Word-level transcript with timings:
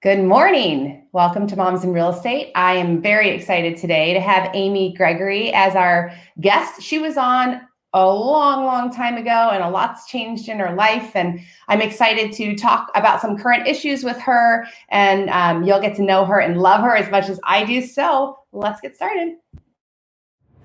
Good 0.00 0.22
morning. 0.22 1.08
Welcome 1.10 1.48
to 1.48 1.56
Moms 1.56 1.82
in 1.82 1.92
Real 1.92 2.10
Estate. 2.10 2.52
I 2.54 2.74
am 2.74 3.02
very 3.02 3.30
excited 3.30 3.76
today 3.76 4.14
to 4.14 4.20
have 4.20 4.48
Amy 4.54 4.94
Gregory 4.96 5.52
as 5.52 5.74
our 5.74 6.12
guest. 6.40 6.80
She 6.80 7.00
was 7.00 7.16
on 7.16 7.62
a 7.92 8.06
long, 8.06 8.64
long 8.64 8.92
time 8.92 9.16
ago, 9.16 9.50
and 9.52 9.60
a 9.60 9.68
lot's 9.68 10.06
changed 10.06 10.48
in 10.48 10.60
her 10.60 10.72
life. 10.76 11.16
And 11.16 11.40
I'm 11.66 11.82
excited 11.82 12.32
to 12.34 12.54
talk 12.54 12.92
about 12.94 13.20
some 13.20 13.36
current 13.36 13.66
issues 13.66 14.04
with 14.04 14.18
her, 14.18 14.68
and 14.90 15.30
um, 15.30 15.64
you'll 15.64 15.80
get 15.80 15.96
to 15.96 16.04
know 16.04 16.24
her 16.26 16.38
and 16.38 16.60
love 16.60 16.82
her 16.82 16.94
as 16.94 17.10
much 17.10 17.28
as 17.28 17.40
I 17.42 17.64
do. 17.64 17.84
So 17.84 18.38
let's 18.52 18.80
get 18.80 18.94
started. 18.94 19.34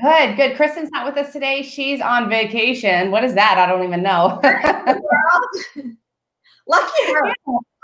Good, 0.00 0.36
good. 0.36 0.56
Kristen's 0.56 0.90
not 0.90 1.04
with 1.04 1.16
us 1.22 1.32
today. 1.32 1.62
She's 1.62 2.00
on 2.00 2.28
vacation. 2.30 3.10
What 3.10 3.24
is 3.24 3.34
that? 3.34 3.58
I 3.58 3.66
don't 3.66 3.84
even 3.84 4.02
know. 4.02 4.40
Lucky 6.66 7.12
her. 7.12 7.34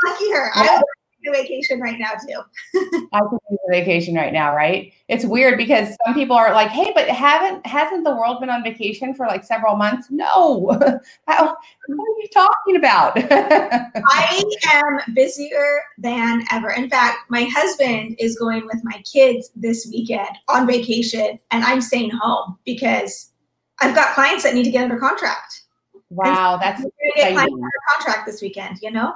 Lucky 0.05 0.31
her. 0.33 0.51
Yeah. 0.57 0.79
I'm 0.79 0.83
on 1.27 1.35
vacation 1.35 1.81
right 1.81 1.99
now 1.99 2.13
too. 2.13 3.09
I 3.13 3.21
could 3.21 3.39
use 3.51 3.59
a 3.69 3.71
vacation 3.71 4.15
right 4.15 4.33
now, 4.33 4.55
right? 4.55 4.93
It's 5.09 5.25
weird 5.25 5.57
because 5.57 5.97
some 6.05 6.15
people 6.15 6.37
are 6.37 6.53
like, 6.53 6.69
"Hey, 6.69 6.93
but 6.95 7.09
haven't 7.09 7.67
hasn't 7.67 8.05
the 8.05 8.15
world 8.15 8.41
been 8.41 8.51
on 8.51 8.63
vacation 8.63 9.15
for 9.15 9.27
like 9.27 9.45
several 9.45 9.77
months?" 9.77 10.09
No. 10.11 10.71
How, 11.27 11.45
what 11.45 12.09
are 12.09 12.21
you 12.21 12.29
talking 12.33 12.77
about? 12.77 13.13
I 13.17 14.43
am 14.73 15.15
busier 15.15 15.81
than 15.99 16.45
ever. 16.53 16.71
In 16.71 16.89
fact, 16.91 17.31
my 17.31 17.45
husband 17.45 18.17
is 18.19 18.39
going 18.39 18.67
with 18.67 18.81
my 18.83 19.03
kids 19.11 19.51
this 19.55 19.89
weekend 19.91 20.31
on 20.49 20.67
vacation, 20.67 21.39
and 21.51 21.65
I'm 21.65 21.81
staying 21.81 22.11
home 22.11 22.59
because 22.65 23.33
I've 23.81 23.95
got 23.95 24.15
clients 24.15 24.45
that 24.45 24.55
need 24.55 24.65
to 24.65 24.71
get 24.71 24.85
under 24.85 24.99
contract. 24.99 25.63
Wow, 26.11 26.57
that's 26.57 26.83
get 27.17 27.33
clients 27.33 27.55
under 27.55 27.69
contract 27.95 28.27
this 28.27 28.43
weekend. 28.43 28.79
You 28.83 28.91
know. 28.91 29.15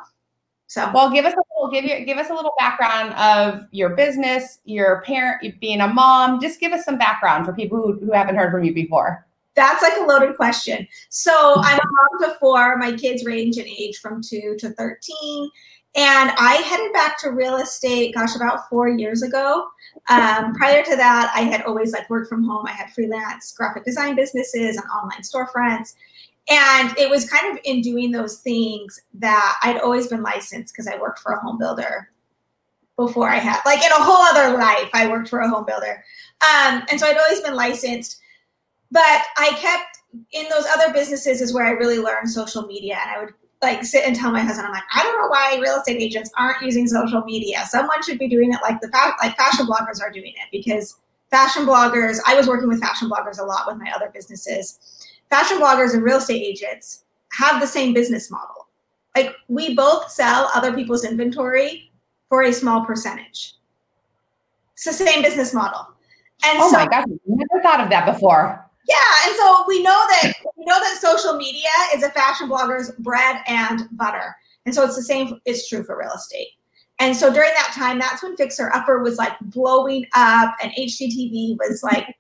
So 0.71 0.89
well, 0.95 1.11
give 1.11 1.25
us 1.25 1.35
a 1.35 1.43
little 1.57 1.73
give 1.73 1.85
you 1.85 2.05
give 2.07 2.17
us 2.17 2.31
a 2.31 2.33
little 2.33 2.53
background 2.57 3.13
of 3.15 3.67
your 3.73 3.97
business, 3.97 4.61
your 4.65 5.03
parent, 5.03 5.59
being 5.61 5.81
a 5.81 5.89
mom. 5.89 6.41
Just 6.41 6.61
give 6.61 6.71
us 6.71 6.85
some 6.85 6.97
background 6.97 7.45
for 7.45 7.53
people 7.53 7.79
who, 7.79 7.99
who 7.99 8.13
haven't 8.13 8.37
heard 8.37 8.53
from 8.53 8.63
you 8.63 8.73
before. 8.73 9.27
That's 9.57 9.83
like 9.83 9.95
a 9.99 10.03
loaded 10.03 10.37
question. 10.37 10.87
So 11.09 11.33
I'm 11.57 11.77
a 11.77 11.83
mom 11.83 12.31
to 12.31 12.39
four. 12.39 12.77
My 12.77 12.93
kids 12.93 13.25
range 13.25 13.57
in 13.57 13.67
age 13.67 13.99
from 13.99 14.23
two 14.23 14.55
to 14.61 14.71
thirteen, 14.75 15.51
and 15.97 16.31
I 16.39 16.63
headed 16.65 16.93
back 16.93 17.19
to 17.23 17.33
real 17.33 17.57
estate. 17.57 18.15
Gosh, 18.15 18.37
about 18.37 18.69
four 18.69 18.89
years 18.89 19.25
ago. 19.25 19.67
Um, 20.09 20.55
prior 20.55 20.85
to 20.85 20.97
that, 20.97 21.33
I 21.35 21.41
had 21.41 21.63
always 21.63 21.93
like 21.93 22.09
worked 22.09 22.29
from 22.29 22.45
home. 22.45 22.65
I 22.69 22.73
had 22.73 22.93
freelance 22.93 23.53
graphic 23.57 23.85
design 23.85 24.15
businesses 24.15 24.77
and 24.77 24.87
online 24.87 25.23
storefronts. 25.23 25.95
And 26.49 26.97
it 26.99 27.09
was 27.09 27.29
kind 27.29 27.53
of 27.53 27.63
in 27.65 27.81
doing 27.81 28.11
those 28.11 28.39
things 28.39 29.01
that 29.15 29.59
I'd 29.63 29.81
always 29.81 30.09
been 30.09 30.23
licensed 30.23 30.75
because 30.75 30.89
I 30.89 30.99
worked 30.99 31.21
for 31.21 31.33
a 31.33 31.41
home 31.41 31.59
builder 31.59 32.11
before 32.97 33.29
I 33.29 33.37
had, 33.37 33.61
like 33.65 33.83
in 33.83 33.93
a 33.93 34.03
whole 34.03 34.23
other 34.23 34.57
life, 34.57 34.91
I 34.93 35.09
worked 35.09 35.29
for 35.29 35.41
a 35.41 35.49
home 35.49 35.65
builder. 35.65 36.05
Um, 36.43 36.83
and 36.91 36.99
so 36.99 37.07
I'd 37.07 37.17
always 37.17 37.41
been 37.41 37.55
licensed. 37.55 38.21
But 38.91 39.23
I 39.37 39.51
kept 39.59 39.99
in 40.33 40.47
those 40.51 40.67
other 40.75 40.93
businesses 40.93 41.41
is 41.41 41.55
where 41.55 41.65
I 41.65 41.71
really 41.71 41.99
learned 41.99 42.29
social 42.29 42.67
media. 42.67 42.99
And 43.01 43.11
I 43.11 43.25
would 43.25 43.35
like 43.63 43.85
sit 43.85 44.05
and 44.07 44.17
tell 44.17 44.33
my 44.33 44.41
husband, 44.41 44.67
I'm 44.67 44.73
like, 44.73 44.83
I 44.95 45.03
don't 45.03 45.21
know 45.21 45.29
why 45.29 45.59
real 45.61 45.77
estate 45.77 46.01
agents 46.01 46.31
aren't 46.37 46.63
using 46.63 46.87
social 46.87 47.23
media. 47.23 47.65
Someone 47.69 48.03
should 48.03 48.19
be 48.19 48.29
doing 48.29 48.53
it 48.53 48.59
like 48.63 48.81
the 48.81 48.89
like 49.23 49.37
fashion 49.37 49.67
bloggers 49.67 50.03
are 50.03 50.11
doing 50.11 50.33
it 50.33 50.49
because 50.51 50.97
fashion 51.31 51.65
bloggers, 51.65 52.19
I 52.27 52.35
was 52.35 52.49
working 52.49 52.69
with 52.69 52.81
fashion 52.81 53.09
bloggers 53.09 53.39
a 53.39 53.45
lot 53.45 53.67
with 53.67 53.77
my 53.77 53.91
other 53.95 54.11
businesses 54.13 55.00
fashion 55.31 55.59
bloggers 55.59 55.95
and 55.95 56.03
real 56.03 56.19
estate 56.19 56.43
agents 56.43 57.05
have 57.33 57.61
the 57.61 57.67
same 57.67 57.95
business 57.95 58.31
model. 58.31 58.69
Like 59.17 59.35
we 59.49 59.75
both 59.75 60.11
sell 60.11 60.51
other 60.55 60.73
people's 60.73 61.05
inventory 61.05 61.91
for 62.29 62.43
a 62.43 62.53
small 62.53 62.85
percentage. 62.85 63.55
It's 64.75 64.85
the 64.85 64.93
same 64.93 65.23
business 65.23 65.55
model. 65.55 65.87
And 66.45 66.59
oh 66.61 66.71
so, 66.71 66.79
my 66.79 66.87
gosh, 66.87 67.05
never 67.27 67.63
thought 67.63 67.81
of 67.81 67.91
that 67.91 68.07
before. 68.07 68.67
Yeah, 68.89 68.97
and 69.27 69.37
so 69.37 69.65
we 69.69 69.83
know 69.83 69.91
that 69.91 70.33
we 70.57 70.65
know 70.65 70.81
that 70.81 70.99
social 71.01 71.37
media 71.37 71.69
is 71.95 72.03
a 72.03 72.11
fashion 72.11 72.49
blogger's 72.49 72.91
bread 72.99 73.43
and 73.47 73.83
butter. 73.93 74.35
And 74.67 74.75
so 74.75 74.85
it's 74.85 74.97
the 74.97 75.03
same, 75.03 75.41
it's 75.45 75.69
true 75.69 75.85
for 75.85 75.99
real 75.99 76.13
estate. 76.13 76.49
And 76.99 77.17
so 77.17 77.33
during 77.33 77.51
that 77.55 77.73
time, 77.75 77.99
that's 77.99 78.23
when 78.23 78.37
Fixer 78.37 78.71
Upper 78.75 79.03
was 79.03 79.17
like 79.17 79.39
blowing 79.41 80.07
up 80.15 80.55
and 80.63 80.71
HGTV 80.73 81.57
was 81.59 81.83
like 81.83 82.15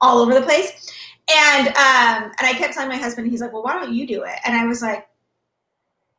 all 0.00 0.18
over 0.18 0.34
the 0.34 0.42
place. 0.42 0.92
And 1.32 1.68
um, 1.68 2.32
and 2.38 2.46
I 2.46 2.54
kept 2.56 2.74
telling 2.74 2.88
my 2.88 2.96
husband, 2.96 3.30
he's 3.30 3.40
like, 3.40 3.52
well, 3.52 3.62
why 3.62 3.74
don't 3.74 3.92
you 3.92 4.06
do 4.06 4.24
it? 4.24 4.38
And 4.44 4.56
I 4.56 4.66
was 4.66 4.82
like, 4.82 5.08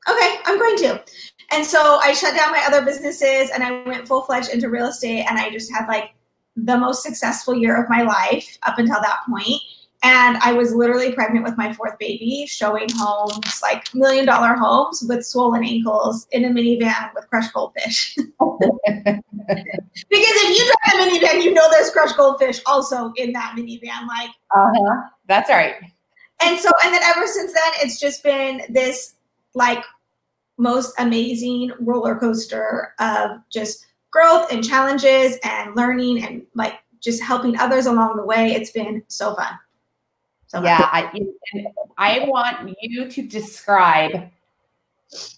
okay, 0.10 0.36
I'm 0.46 0.58
going 0.58 0.78
to. 0.78 1.04
And 1.52 1.66
so 1.66 2.00
I 2.02 2.14
shut 2.14 2.36
down 2.36 2.52
my 2.52 2.64
other 2.66 2.84
businesses 2.84 3.50
and 3.50 3.64
I 3.64 3.84
went 3.84 4.08
full 4.08 4.22
fledged 4.22 4.50
into 4.50 4.70
real 4.70 4.88
estate. 4.88 5.26
And 5.30 5.38
I 5.38 5.50
just 5.50 5.72
had 5.72 5.88
like 5.88 6.12
the 6.56 6.78
most 6.78 7.04
successful 7.04 7.56
year 7.56 7.82
of 7.82 7.90
my 7.90 8.04
life 8.04 8.58
up 8.64 8.78
until 8.78 9.02
that 9.02 9.20
point. 9.30 9.62
And 10.04 10.38
I 10.38 10.54
was 10.54 10.74
literally 10.74 11.12
pregnant 11.12 11.46
with 11.46 11.58
my 11.58 11.72
fourth 11.74 11.98
baby, 12.00 12.46
showing 12.48 12.88
homes, 12.96 13.62
like 13.62 13.94
million 13.94 14.26
dollar 14.26 14.56
homes 14.56 15.06
with 15.08 15.24
swollen 15.24 15.64
ankles 15.64 16.28
in 16.32 16.46
a 16.46 16.50
minivan 16.50 17.14
with 17.14 17.30
crushed 17.30 17.54
goldfish. 17.54 18.16
because 18.16 19.22
if 20.10 20.58
you 20.58 20.66
drive 20.66 21.08
a 21.08 21.12
minivan, 21.12 21.44
you 21.44 21.54
know 21.54 21.70
there's 21.70 21.92
crushed 21.92 22.18
goldfish 22.18 22.62
also 22.66 23.14
in 23.18 23.32
that 23.34 23.54
minivan. 23.56 24.08
Like, 24.08 24.32
uh-huh. 24.56 25.10
That's 25.28 25.50
right. 25.50 25.76
And 26.44 26.60
so, 26.60 26.70
and 26.84 26.94
then 26.94 27.04
ever 27.04 27.28
since 27.28 27.54
then, 27.54 27.72
it's 27.84 28.00
just 28.00 28.24
been 28.24 28.64
this 28.70 29.16
like 29.54 29.84
most 30.58 30.94
amazing 31.00 31.72
roller 31.80 32.16
coaster 32.16 32.94
of 33.00 33.40
just 33.52 33.86
growth 34.12 34.52
and 34.52 34.64
challenges 34.64 35.38
and 35.44 35.76
learning 35.76 36.24
and 36.24 36.44
like 36.56 36.80
just 37.02 37.22
helping 37.22 37.58
others 37.58 37.86
along 37.86 38.18
the 38.18 38.26
way. 38.26 38.54
It's 38.54 38.72
been 38.72 39.04
so 39.08 39.36
fun. 39.36 39.54
So 40.52 40.62
yeah, 40.62 40.90
I, 40.92 41.10
I 41.98 42.26
want 42.28 42.76
you 42.82 43.08
to 43.08 43.22
describe 43.22 44.30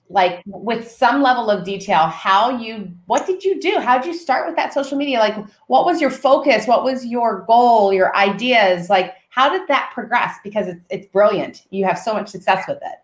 like 0.09 0.41
with 0.47 0.89
some 0.89 1.21
level 1.21 1.51
of 1.51 1.63
detail 1.63 2.07
how 2.07 2.57
you 2.57 2.91
what 3.05 3.27
did 3.27 3.43
you 3.43 3.61
do? 3.61 3.77
How 3.79 3.99
did 3.99 4.07
you 4.07 4.17
start 4.17 4.47
with 4.47 4.55
that 4.55 4.73
social 4.73 4.97
media? 4.97 5.19
Like 5.19 5.35
what 5.67 5.85
was 5.85 6.01
your 6.01 6.09
focus? 6.09 6.65
What 6.65 6.83
was 6.83 7.05
your 7.05 7.41
goal 7.45 7.93
your 7.93 8.15
ideas? 8.15 8.89
Like 8.89 9.13
how 9.29 9.55
did 9.55 9.67
that 9.67 9.91
progress? 9.93 10.37
Because 10.43 10.67
it's, 10.67 10.81
it's 10.89 11.05
brilliant. 11.05 11.67
You 11.69 11.85
have 11.85 11.99
so 11.99 12.13
much 12.15 12.29
success 12.29 12.65
with 12.67 12.77
it. 12.77 12.97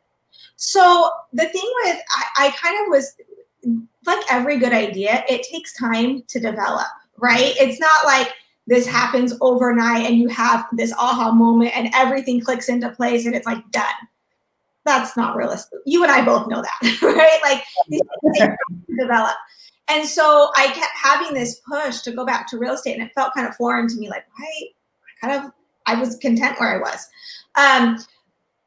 So 0.55 1.11
the 1.31 1.45
thing 1.45 1.73
with 1.83 1.97
I, 2.09 2.47
I 2.47 2.51
kind 2.59 2.75
of 2.81 2.89
was 2.89 3.17
like 4.07 4.25
every 4.31 4.57
good 4.57 4.73
idea 4.73 5.23
it 5.29 5.43
takes 5.43 5.77
time 5.77 6.23
to 6.27 6.39
develop 6.39 6.87
right? 7.21 7.53
It's 7.57 7.79
not 7.79 8.05
like 8.05 8.33
this 8.69 8.85
happens 8.85 9.33
overnight 9.41 10.05
and 10.05 10.17
you 10.17 10.27
have 10.27 10.67
this 10.73 10.93
aha 10.93 11.31
moment 11.31 11.75
and 11.75 11.89
everything 11.95 12.39
clicks 12.39 12.69
into 12.69 12.87
place 12.91 13.25
and 13.25 13.33
it's 13.33 13.47
like 13.47 13.69
done. 13.71 13.83
That's 14.85 15.17
not 15.17 15.35
realistic. 15.35 15.79
You 15.87 16.03
and 16.03 16.11
I 16.11 16.23
both 16.23 16.47
know 16.47 16.61
that, 16.61 17.01
right? 17.01 17.39
Like 17.41 17.63
these 17.87 18.01
things 18.37 18.55
develop. 18.99 19.35
And 19.87 20.07
so 20.07 20.51
I 20.55 20.67
kept 20.67 20.93
having 20.95 21.33
this 21.33 21.61
push 21.67 22.01
to 22.01 22.11
go 22.11 22.23
back 22.23 22.47
to 22.49 22.59
real 22.59 22.73
estate 22.73 22.93
and 22.93 23.01
it 23.01 23.11
felt 23.15 23.33
kind 23.33 23.47
of 23.47 23.55
foreign 23.55 23.87
to 23.87 23.95
me. 23.97 24.07
Like, 24.07 24.25
why? 24.37 24.45
I 25.23 25.27
kind 25.27 25.45
of, 25.45 25.51
I 25.87 25.99
was 25.99 26.17
content 26.17 26.59
where 26.59 26.75
I 26.75 26.79
was. 26.79 27.07
Um, 27.55 27.97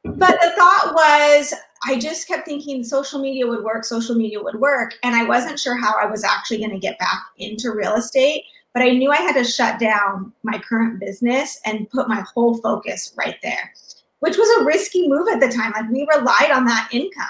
but 0.03 0.41
the 0.41 0.53
thought 0.57 0.93
was 0.95 1.55
I 1.87 1.97
just 1.97 2.27
kept 2.27 2.45
thinking 2.45 2.83
social 2.83 3.21
media 3.21 3.47
would 3.47 3.63
work, 3.63 3.85
social 3.85 4.17
media 4.17 4.43
would 4.43 4.57
work. 4.57 4.95
And 5.05 5.15
I 5.15 5.23
wasn't 5.23 5.61
sure 5.61 5.77
how 5.77 5.95
I 5.97 6.07
was 6.07 6.25
actually 6.25 6.59
going 6.59 6.71
to 6.71 6.79
get 6.79 6.99
back 6.99 7.23
into 7.39 7.71
real 7.71 7.95
estate. 7.95 8.43
But 8.75 8.83
I 8.83 8.91
knew 8.91 9.11
I 9.11 9.17
had 9.17 9.35
to 9.35 9.45
shut 9.45 9.79
down 9.79 10.33
my 10.43 10.59
current 10.59 10.99
business 10.99 11.61
and 11.65 11.91
put 11.91 12.09
my 12.09 12.25
whole 12.35 12.57
focus 12.59 13.13
right 13.17 13.37
there, 13.43 13.73
which 14.21 14.37
was 14.37 14.49
a 14.61 14.65
risky 14.65 15.09
move 15.09 15.29
at 15.29 15.41
the 15.41 15.49
time. 15.49 15.73
Like 15.73 15.91
we 15.91 16.09
relied 16.15 16.51
on 16.51 16.65
that 16.65 16.89
income. 16.93 17.27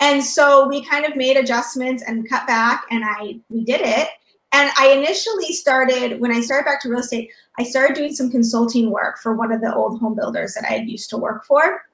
And 0.00 0.22
so 0.22 0.68
we 0.68 0.84
kind 0.84 1.06
of 1.06 1.16
made 1.16 1.36
adjustments 1.36 2.02
and 2.06 2.28
cut 2.28 2.46
back 2.46 2.84
and 2.90 3.02
I 3.04 3.38
we 3.48 3.64
did 3.64 3.80
it. 3.80 4.08
And 4.52 4.70
I 4.78 4.92
initially 4.92 5.52
started 5.52 6.20
when 6.20 6.30
I 6.30 6.40
started 6.40 6.64
back 6.66 6.82
to 6.82 6.88
real 6.88 7.00
estate, 7.00 7.30
I 7.58 7.64
started 7.64 7.96
doing 7.96 8.14
some 8.14 8.30
consulting 8.30 8.90
work 8.90 9.18
for 9.18 9.34
one 9.34 9.50
of 9.50 9.60
the 9.60 9.74
old 9.74 10.00
home 10.00 10.14
builders 10.14 10.54
that 10.54 10.64
I 10.64 10.74
had 10.74 10.88
used 10.88 11.10
to 11.10 11.16
work 11.16 11.44
for. 11.44 11.86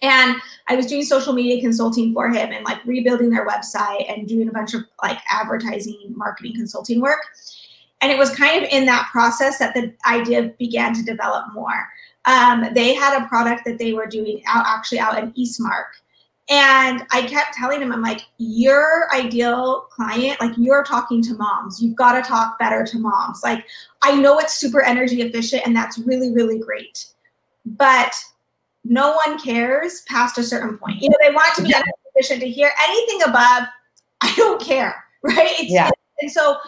And 0.00 0.36
I 0.68 0.76
was 0.76 0.86
doing 0.86 1.02
social 1.02 1.32
media 1.32 1.60
consulting 1.60 2.14
for 2.14 2.28
him 2.28 2.52
and 2.52 2.64
like 2.64 2.84
rebuilding 2.84 3.30
their 3.30 3.46
website 3.46 4.10
and 4.10 4.28
doing 4.28 4.48
a 4.48 4.52
bunch 4.52 4.74
of 4.74 4.82
like 5.02 5.18
advertising, 5.30 6.14
marketing 6.16 6.54
consulting 6.54 7.00
work. 7.00 7.20
And 8.00 8.12
it 8.12 8.18
was 8.18 8.34
kind 8.34 8.62
of 8.62 8.70
in 8.70 8.86
that 8.86 9.08
process 9.10 9.58
that 9.58 9.74
the 9.74 9.92
idea 10.06 10.54
began 10.58 10.94
to 10.94 11.02
develop 11.02 11.52
more. 11.52 11.88
Um, 12.26 12.66
they 12.74 12.94
had 12.94 13.20
a 13.20 13.26
product 13.26 13.64
that 13.64 13.78
they 13.78 13.92
were 13.92 14.06
doing 14.06 14.42
out 14.46 14.64
actually 14.66 15.00
out 15.00 15.18
in 15.18 15.32
Eastmark. 15.32 15.86
And 16.50 17.04
I 17.10 17.22
kept 17.22 17.54
telling 17.54 17.80
them, 17.80 17.92
I'm 17.92 18.00
like, 18.00 18.22
your 18.38 19.08
ideal 19.12 19.86
client, 19.90 20.40
like 20.40 20.52
you're 20.56 20.82
talking 20.82 21.22
to 21.22 21.34
moms. 21.34 21.82
You've 21.82 21.96
got 21.96 22.12
to 22.12 22.26
talk 22.26 22.58
better 22.58 22.86
to 22.86 22.98
moms. 22.98 23.42
Like, 23.42 23.66
I 24.02 24.14
know 24.14 24.38
it's 24.38 24.54
super 24.54 24.80
energy 24.80 25.20
efficient 25.20 25.66
and 25.66 25.76
that's 25.76 25.98
really, 25.98 26.32
really 26.32 26.58
great. 26.58 27.06
But 27.66 28.14
no 28.84 29.18
one 29.26 29.38
cares 29.38 30.02
past 30.02 30.38
a 30.38 30.42
certain 30.42 30.78
point. 30.78 31.02
You 31.02 31.10
know, 31.10 31.16
they 31.22 31.34
want 31.34 31.54
to 31.56 31.62
be 31.62 31.74
energy 31.74 31.90
efficient 32.14 32.40
to 32.40 32.48
hear 32.48 32.70
anything 32.88 33.22
above, 33.22 33.64
I 34.20 34.32
don't 34.36 34.60
care. 34.60 35.04
Right. 35.20 35.50
It's, 35.58 35.72
yeah. 35.72 35.90
And 36.20 36.30
so 36.30 36.58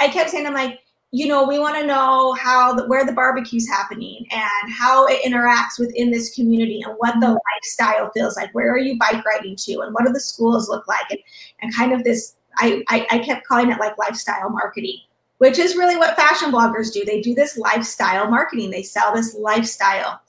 I 0.00 0.08
kept 0.08 0.30
saying, 0.30 0.46
I'm 0.46 0.54
like, 0.54 0.80
you 1.10 1.26
know, 1.26 1.46
we 1.46 1.58
want 1.58 1.76
to 1.76 1.86
know 1.86 2.34
how 2.34 2.74
the, 2.74 2.86
where 2.86 3.06
the 3.06 3.12
barbecue's 3.12 3.66
happening 3.66 4.26
and 4.30 4.72
how 4.72 5.06
it 5.06 5.22
interacts 5.24 5.78
within 5.78 6.10
this 6.10 6.34
community 6.34 6.82
and 6.82 6.94
what 6.98 7.14
the 7.20 7.26
mm-hmm. 7.26 7.36
lifestyle 7.56 8.10
feels 8.12 8.36
like. 8.36 8.54
Where 8.54 8.70
are 8.70 8.78
you 8.78 8.98
bike 8.98 9.24
riding 9.24 9.56
to, 9.56 9.80
and 9.80 9.94
what 9.94 10.04
do 10.04 10.12
the 10.12 10.20
schools 10.20 10.68
look 10.68 10.86
like, 10.86 11.10
and 11.10 11.20
and 11.60 11.74
kind 11.74 11.92
of 11.92 12.04
this. 12.04 12.34
I, 12.60 12.82
I, 12.88 13.06
I 13.10 13.18
kept 13.20 13.46
calling 13.46 13.70
it 13.70 13.78
like 13.78 13.96
lifestyle 13.98 14.50
marketing, 14.50 14.98
which 15.38 15.60
is 15.60 15.76
really 15.76 15.96
what 15.96 16.16
fashion 16.16 16.50
bloggers 16.50 16.92
do. 16.92 17.04
They 17.04 17.20
do 17.20 17.32
this 17.32 17.56
lifestyle 17.56 18.28
marketing. 18.28 18.70
They 18.70 18.82
sell 18.82 19.14
this 19.14 19.36
lifestyle. 19.36 20.20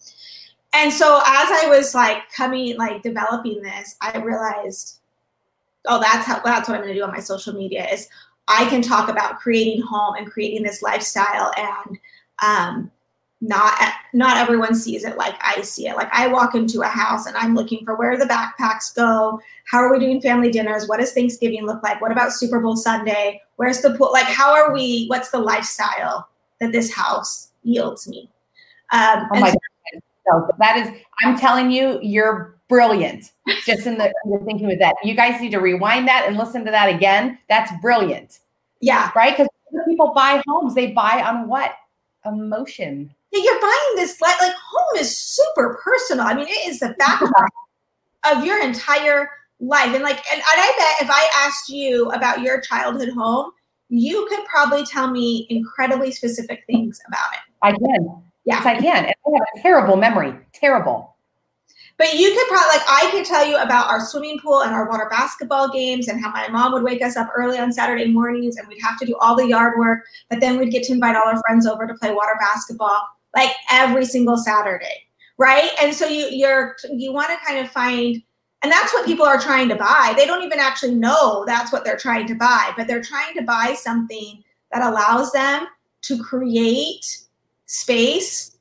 And 0.74 0.94
so 0.94 1.18
as 1.18 1.50
I 1.52 1.66
was 1.68 1.96
like 1.96 2.32
coming, 2.32 2.78
like 2.78 3.02
developing 3.02 3.64
this, 3.64 3.96
I 4.02 4.16
realized, 4.20 5.00
oh, 5.88 6.00
that's 6.00 6.26
how 6.26 6.40
that's 6.42 6.70
what 6.70 6.76
I'm 6.76 6.84
going 6.84 6.94
to 6.94 7.00
do 7.00 7.04
on 7.04 7.12
my 7.12 7.20
social 7.20 7.54
media 7.54 7.90
is 7.92 8.08
I 8.50 8.66
can 8.66 8.82
talk 8.82 9.10
about 9.10 9.40
creating 9.40 9.82
home 9.82 10.16
and 10.16 10.30
creating 10.30 10.64
this 10.64 10.82
lifestyle 10.82 11.52
and 11.56 12.00
um, 12.42 12.92
not 13.42 13.74
not 14.12 14.38
everyone 14.38 14.76
sees 14.76 15.06
it 15.06 15.16
like 15.18 15.36
I 15.42 15.62
see 15.62 15.88
it. 15.88 15.96
Like 15.96 16.10
I 16.12 16.28
walk 16.28 16.56
into 16.56 16.82
a 16.82 16.88
house 16.88 17.26
and 17.26 17.38
I'm 17.38 17.56
looking 17.56 17.86
for 17.86 17.96
where 17.96 18.18
the 18.18 18.26
backpacks 18.26 18.94
go. 18.94 19.40
How 19.66 19.78
are 19.78 19.92
we 19.92 20.00
doing 20.00 20.20
family 20.20 20.52
dinners? 20.52 20.88
What 20.88 21.00
does 21.00 21.14
Thanksgiving 21.14 21.66
look 21.66 21.82
like? 21.84 22.02
What 22.02 22.12
about 22.12 22.34
Super 22.34 22.60
Bowl 22.60 22.76
Sunday? 22.76 23.42
Where's 23.56 23.82
the 23.82 23.96
pool? 23.96 24.10
Like 24.12 24.26
how 24.26 24.54
are 24.54 24.74
we? 24.74 25.06
What's 25.08 25.30
the 25.30 25.40
lifestyle 25.40 26.28
that 26.60 26.72
this 26.72 26.92
house 26.92 27.52
yields 27.64 28.10
me? 28.10 28.30
Um, 28.92 29.28
oh 29.32 29.40
my 29.40 29.52
so, 29.52 29.58
God. 30.32 30.52
that 30.60 30.78
is. 30.78 31.02
I'm 31.24 31.38
telling 31.38 31.72
you, 31.72 32.00
you're 32.02 32.59
brilliant. 32.70 33.32
Just 33.66 33.86
in 33.86 33.98
the 33.98 34.14
thinking 34.46 34.68
with 34.68 34.80
that. 34.80 34.96
You 35.04 35.16
guys 35.16 35.42
need 35.42 35.52
to 35.52 35.60
rewind 35.60 36.08
that 36.08 36.26
and 36.28 36.38
listen 36.38 36.64
to 36.66 36.72
that 36.72 36.88
again. 36.88 37.38
That's 37.50 37.72
brilliant. 37.82 38.40
Yeah. 38.80 39.12
Right? 39.16 39.36
Because 39.36 39.50
people 39.88 40.14
buy 40.16 40.42
homes, 40.48 40.76
they 40.76 40.92
buy 40.92 41.22
on 41.22 41.50
what? 41.50 41.76
Emotion. 42.26 43.14
Yeah, 43.32 43.42
you're 43.44 43.62
buying 43.62 43.96
this 43.96 44.22
like, 44.22 44.40
like 44.40 44.54
home 44.54 45.02
is 45.02 45.16
super 45.16 45.80
personal. 45.84 46.26
I 46.26 46.34
mean, 46.34 46.48
it 46.48 46.68
is 46.68 46.80
the 46.80 46.96
background 46.98 47.52
of 48.32 48.46
your 48.46 48.62
entire 48.62 49.30
life. 49.60 49.94
And 49.94 50.04
like, 50.04 50.18
and, 50.32 50.40
and 50.40 50.44
I 50.46 50.74
bet 50.78 51.08
if 51.08 51.12
I 51.12 51.46
asked 51.46 51.70
you 51.70 52.10
about 52.12 52.42
your 52.42 52.62
childhood 52.62 53.10
home, 53.10 53.52
you 53.90 54.28
could 54.30 54.46
probably 54.46 54.86
tell 54.86 55.10
me 55.10 55.48
incredibly 55.50 56.12
specific 56.12 56.64
things 56.68 57.00
about 57.08 57.34
it. 57.34 57.40
I 57.62 57.72
can. 57.72 58.24
Yes, 58.46 58.66
I 58.66 58.76
can. 58.76 59.06
And 59.06 59.16
I 59.28 59.30
have 59.34 59.48
a 59.58 59.62
terrible 59.62 59.96
memory. 59.96 60.34
Terrible. 60.54 61.16
But 62.00 62.14
you 62.14 62.34
could 62.34 62.48
probably 62.48 62.78
like 62.78 62.88
I 62.88 63.10
could 63.12 63.26
tell 63.26 63.46
you 63.46 63.58
about 63.58 63.90
our 63.90 64.00
swimming 64.00 64.40
pool 64.40 64.64
and 64.64 64.74
our 64.74 64.88
water 64.88 65.08
basketball 65.12 65.70
games 65.70 66.08
and 66.08 66.20
how 66.20 66.32
my 66.32 66.48
mom 66.48 66.72
would 66.72 66.82
wake 66.82 67.04
us 67.04 67.18
up 67.18 67.30
early 67.36 67.60
on 67.60 67.74
Saturday 67.74 68.10
mornings 68.10 68.56
and 68.56 68.66
we'd 68.70 68.82
have 68.82 68.98
to 69.00 69.06
do 69.06 69.18
all 69.20 69.36
the 69.36 69.46
yard 69.46 69.78
work, 69.78 70.06
but 70.30 70.40
then 70.40 70.58
we'd 70.58 70.72
get 70.72 70.84
to 70.84 70.94
invite 70.94 71.18
all 71.18 71.28
our 71.28 71.42
friends 71.42 71.68
over 71.68 71.86
to 71.86 71.94
play 71.96 72.14
water 72.14 72.38
basketball 72.40 73.06
like 73.36 73.52
every 73.70 74.06
single 74.06 74.38
Saturday. 74.38 75.04
Right. 75.38 75.72
And 75.82 75.94
so 75.94 76.08
you 76.08 76.28
you're 76.28 76.78
you 76.90 77.12
want 77.12 77.30
to 77.30 77.46
kind 77.46 77.60
of 77.60 77.70
find 77.70 78.24
and 78.64 78.72
that's 78.72 78.94
what 78.94 79.06
people 79.06 79.26
are 79.26 79.40
trying 79.40 79.68
to 79.68 79.76
buy. 79.76 80.14
They 80.16 80.26
don't 80.26 80.44
even 80.44 80.60
actually 80.60 80.96
know 80.96 81.44
that's 81.46 81.74
what 81.74 81.84
they're 81.84 81.98
trying 81.98 82.28
to 82.28 82.36
buy, 82.36 82.72
but 82.78 82.88
they're 82.88 83.04
trying 83.04 83.36
to 83.36 83.44
buy 83.44 83.76
something 83.78 84.42
that 84.72 84.84
allows 84.84 85.34
them 85.34 85.68
to 86.04 86.24
create 86.24 87.26
space 87.66 88.58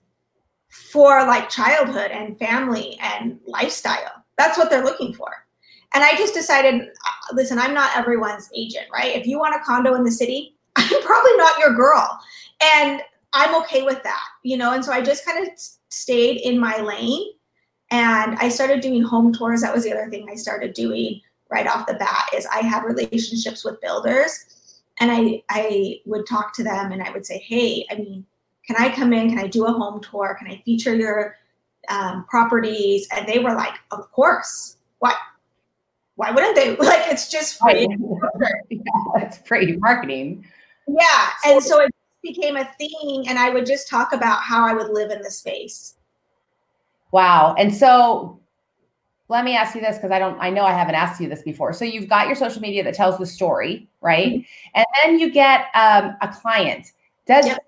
for 0.92 1.24
like 1.26 1.48
childhood 1.48 2.10
and 2.10 2.38
family 2.38 2.98
and 3.00 3.38
lifestyle. 3.46 4.24
That's 4.36 4.56
what 4.56 4.70
they're 4.70 4.84
looking 4.84 5.12
for. 5.12 5.30
And 5.94 6.04
I 6.04 6.14
just 6.16 6.34
decided, 6.34 6.82
uh, 6.82 7.34
listen, 7.34 7.58
I'm 7.58 7.74
not 7.74 7.96
everyone's 7.96 8.50
agent, 8.54 8.86
right? 8.92 9.16
If 9.16 9.26
you 9.26 9.38
want 9.38 9.54
a 9.54 9.64
condo 9.64 9.94
in 9.94 10.04
the 10.04 10.10
city, 10.10 10.56
I'm 10.76 11.02
probably 11.02 11.36
not 11.36 11.58
your 11.58 11.74
girl. 11.74 12.18
And 12.62 13.02
I'm 13.32 13.54
okay 13.62 13.82
with 13.82 14.02
that, 14.02 14.24
you 14.42 14.56
know? 14.56 14.72
And 14.72 14.84
so 14.84 14.92
I 14.92 15.02
just 15.02 15.24
kind 15.24 15.46
of 15.46 15.52
stayed 15.88 16.40
in 16.40 16.58
my 16.58 16.78
lane 16.78 17.32
and 17.90 18.36
I 18.38 18.48
started 18.48 18.80
doing 18.80 19.02
home 19.02 19.32
tours. 19.32 19.62
That 19.62 19.74
was 19.74 19.84
the 19.84 19.92
other 19.92 20.10
thing 20.10 20.28
I 20.30 20.34
started 20.34 20.74
doing 20.74 21.20
right 21.50 21.66
off 21.66 21.86
the 21.86 21.94
bat 21.94 22.28
is 22.34 22.46
I 22.46 22.58
had 22.58 22.84
relationships 22.84 23.64
with 23.64 23.80
builders 23.80 24.44
and 25.00 25.10
I 25.10 25.42
I 25.48 26.00
would 26.04 26.26
talk 26.26 26.52
to 26.54 26.64
them 26.64 26.92
and 26.92 27.02
I 27.02 27.10
would 27.10 27.24
say, 27.24 27.38
"Hey, 27.38 27.86
I 27.90 27.94
mean, 27.94 28.26
can 28.68 28.76
I 28.76 28.94
come 28.94 29.14
in? 29.14 29.30
Can 29.30 29.38
I 29.38 29.46
do 29.46 29.64
a 29.64 29.72
home 29.72 30.00
tour? 30.02 30.36
Can 30.38 30.46
I 30.46 30.60
feature 30.62 30.94
your 30.94 31.36
um, 31.88 32.26
properties? 32.28 33.08
And 33.16 33.26
they 33.26 33.38
were 33.38 33.54
like, 33.54 33.72
of 33.90 34.12
course. 34.12 34.76
What? 34.98 35.16
Why 36.16 36.30
wouldn't 36.32 36.54
they? 36.54 36.76
Like, 36.86 37.10
it's 37.10 37.30
just 37.30 37.58
free. 37.58 37.88
yeah, 38.70 38.80
it's 39.16 39.38
free 39.38 39.76
marketing. 39.78 40.44
Yeah. 40.86 41.30
And 41.46 41.62
so 41.62 41.80
it 41.80 41.90
became 42.22 42.56
a 42.56 42.64
thing. 42.78 43.24
And 43.26 43.38
I 43.38 43.48
would 43.48 43.64
just 43.64 43.88
talk 43.88 44.12
about 44.12 44.42
how 44.42 44.66
I 44.66 44.74
would 44.74 44.90
live 44.90 45.10
in 45.10 45.22
the 45.22 45.30
space. 45.30 45.94
Wow. 47.10 47.54
And 47.56 47.74
so 47.74 48.38
let 49.28 49.46
me 49.46 49.56
ask 49.56 49.74
you 49.74 49.80
this 49.80 49.96
because 49.96 50.10
I 50.10 50.18
don't, 50.18 50.38
I 50.40 50.50
know 50.50 50.64
I 50.64 50.74
haven't 50.74 50.94
asked 50.94 51.22
you 51.22 51.28
this 51.30 51.40
before. 51.40 51.72
So 51.72 51.86
you've 51.86 52.08
got 52.08 52.26
your 52.26 52.36
social 52.36 52.60
media 52.60 52.84
that 52.84 52.92
tells 52.92 53.16
the 53.16 53.24
story, 53.24 53.88
right? 54.02 54.34
Mm-hmm. 54.34 54.68
And 54.74 54.86
then 55.02 55.18
you 55.18 55.30
get 55.30 55.68
um, 55.74 56.16
a 56.20 56.28
client. 56.28 56.92
Does 57.26 57.46
yep 57.46 57.60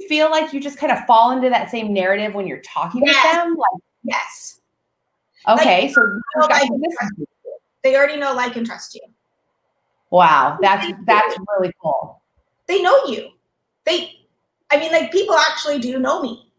you 0.00 0.08
feel 0.08 0.30
like 0.30 0.52
you 0.52 0.60
just 0.60 0.78
kind 0.78 0.92
of 0.92 1.04
fall 1.06 1.30
into 1.30 1.48
that 1.50 1.70
same 1.70 1.92
narrative 1.92 2.34
when 2.34 2.46
you're 2.46 2.60
talking 2.60 3.02
yes. 3.04 3.24
with 3.24 3.32
them? 3.34 3.56
Like, 3.56 3.82
yes. 4.04 4.60
Okay, 5.48 5.82
like, 5.82 5.94
so 5.94 6.02
like 6.38 6.70
they 7.82 7.96
already 7.96 8.18
know, 8.18 8.34
like, 8.34 8.56
and 8.56 8.66
trust 8.66 8.94
you. 8.94 9.00
Wow, 10.10 10.58
that's 10.60 10.92
that's 11.06 11.36
really 11.56 11.72
cool. 11.82 12.20
They 12.66 12.82
know 12.82 13.04
you. 13.06 13.30
They, 13.86 14.10
I 14.70 14.78
mean, 14.78 14.92
like 14.92 15.10
people 15.12 15.36
actually 15.36 15.78
do 15.78 15.98
know 15.98 16.20
me, 16.20 16.52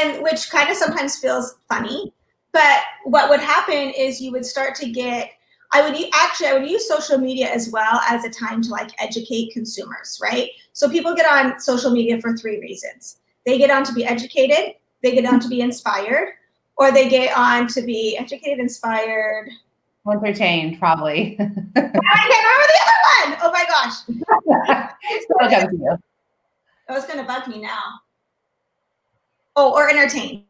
and 0.00 0.22
which 0.22 0.50
kind 0.50 0.68
of 0.68 0.76
sometimes 0.76 1.18
feels 1.18 1.56
funny. 1.68 2.12
But 2.52 2.82
what 3.04 3.30
would 3.30 3.40
happen 3.40 3.90
is 3.96 4.20
you 4.20 4.32
would 4.32 4.44
start 4.44 4.74
to 4.76 4.90
get 4.90 5.30
I 5.72 5.82
would 5.82 5.94
actually 6.14 6.48
I 6.48 6.54
would 6.54 6.68
use 6.68 6.88
social 6.88 7.18
media 7.18 7.48
as 7.48 7.70
well 7.70 8.00
as 8.08 8.24
a 8.24 8.30
time 8.30 8.62
to 8.62 8.70
like 8.70 8.90
educate 9.02 9.52
consumers, 9.52 10.18
right? 10.22 10.50
So 10.72 10.88
people 10.88 11.14
get 11.14 11.26
on 11.30 11.60
social 11.60 11.90
media 11.90 12.20
for 12.20 12.36
three 12.36 12.58
reasons. 12.60 13.18
They 13.44 13.58
get 13.58 13.70
on 13.70 13.84
to 13.84 13.92
be 13.92 14.04
educated, 14.04 14.76
they 15.02 15.14
get 15.14 15.26
on 15.26 15.40
to 15.40 15.48
be 15.48 15.60
inspired, 15.68 16.30
or 16.76 16.90
they 16.90 17.08
get 17.08 17.36
on 17.36 17.66
to 17.68 17.82
be 17.82 18.16
educated, 18.16 18.58
inspired, 18.58 19.50
entertained, 20.10 20.78
probably. 20.78 21.36
I 21.40 21.44
can't 21.44 21.76
remember 21.76 22.66
the 22.66 22.80
other 22.86 23.02
one. 23.12 23.38
Oh 23.42 23.52
my 23.52 23.64
gosh. 23.68 23.94
That'll 25.28 25.50
come 25.50 25.70
to 25.70 25.76
you. 25.76 25.98
That 26.88 26.94
was 26.94 27.04
gonna 27.04 27.24
bug 27.24 27.46
me 27.46 27.60
now. 27.60 28.00
Oh, 29.54 29.74
or 29.74 29.90
entertained. 29.90 30.44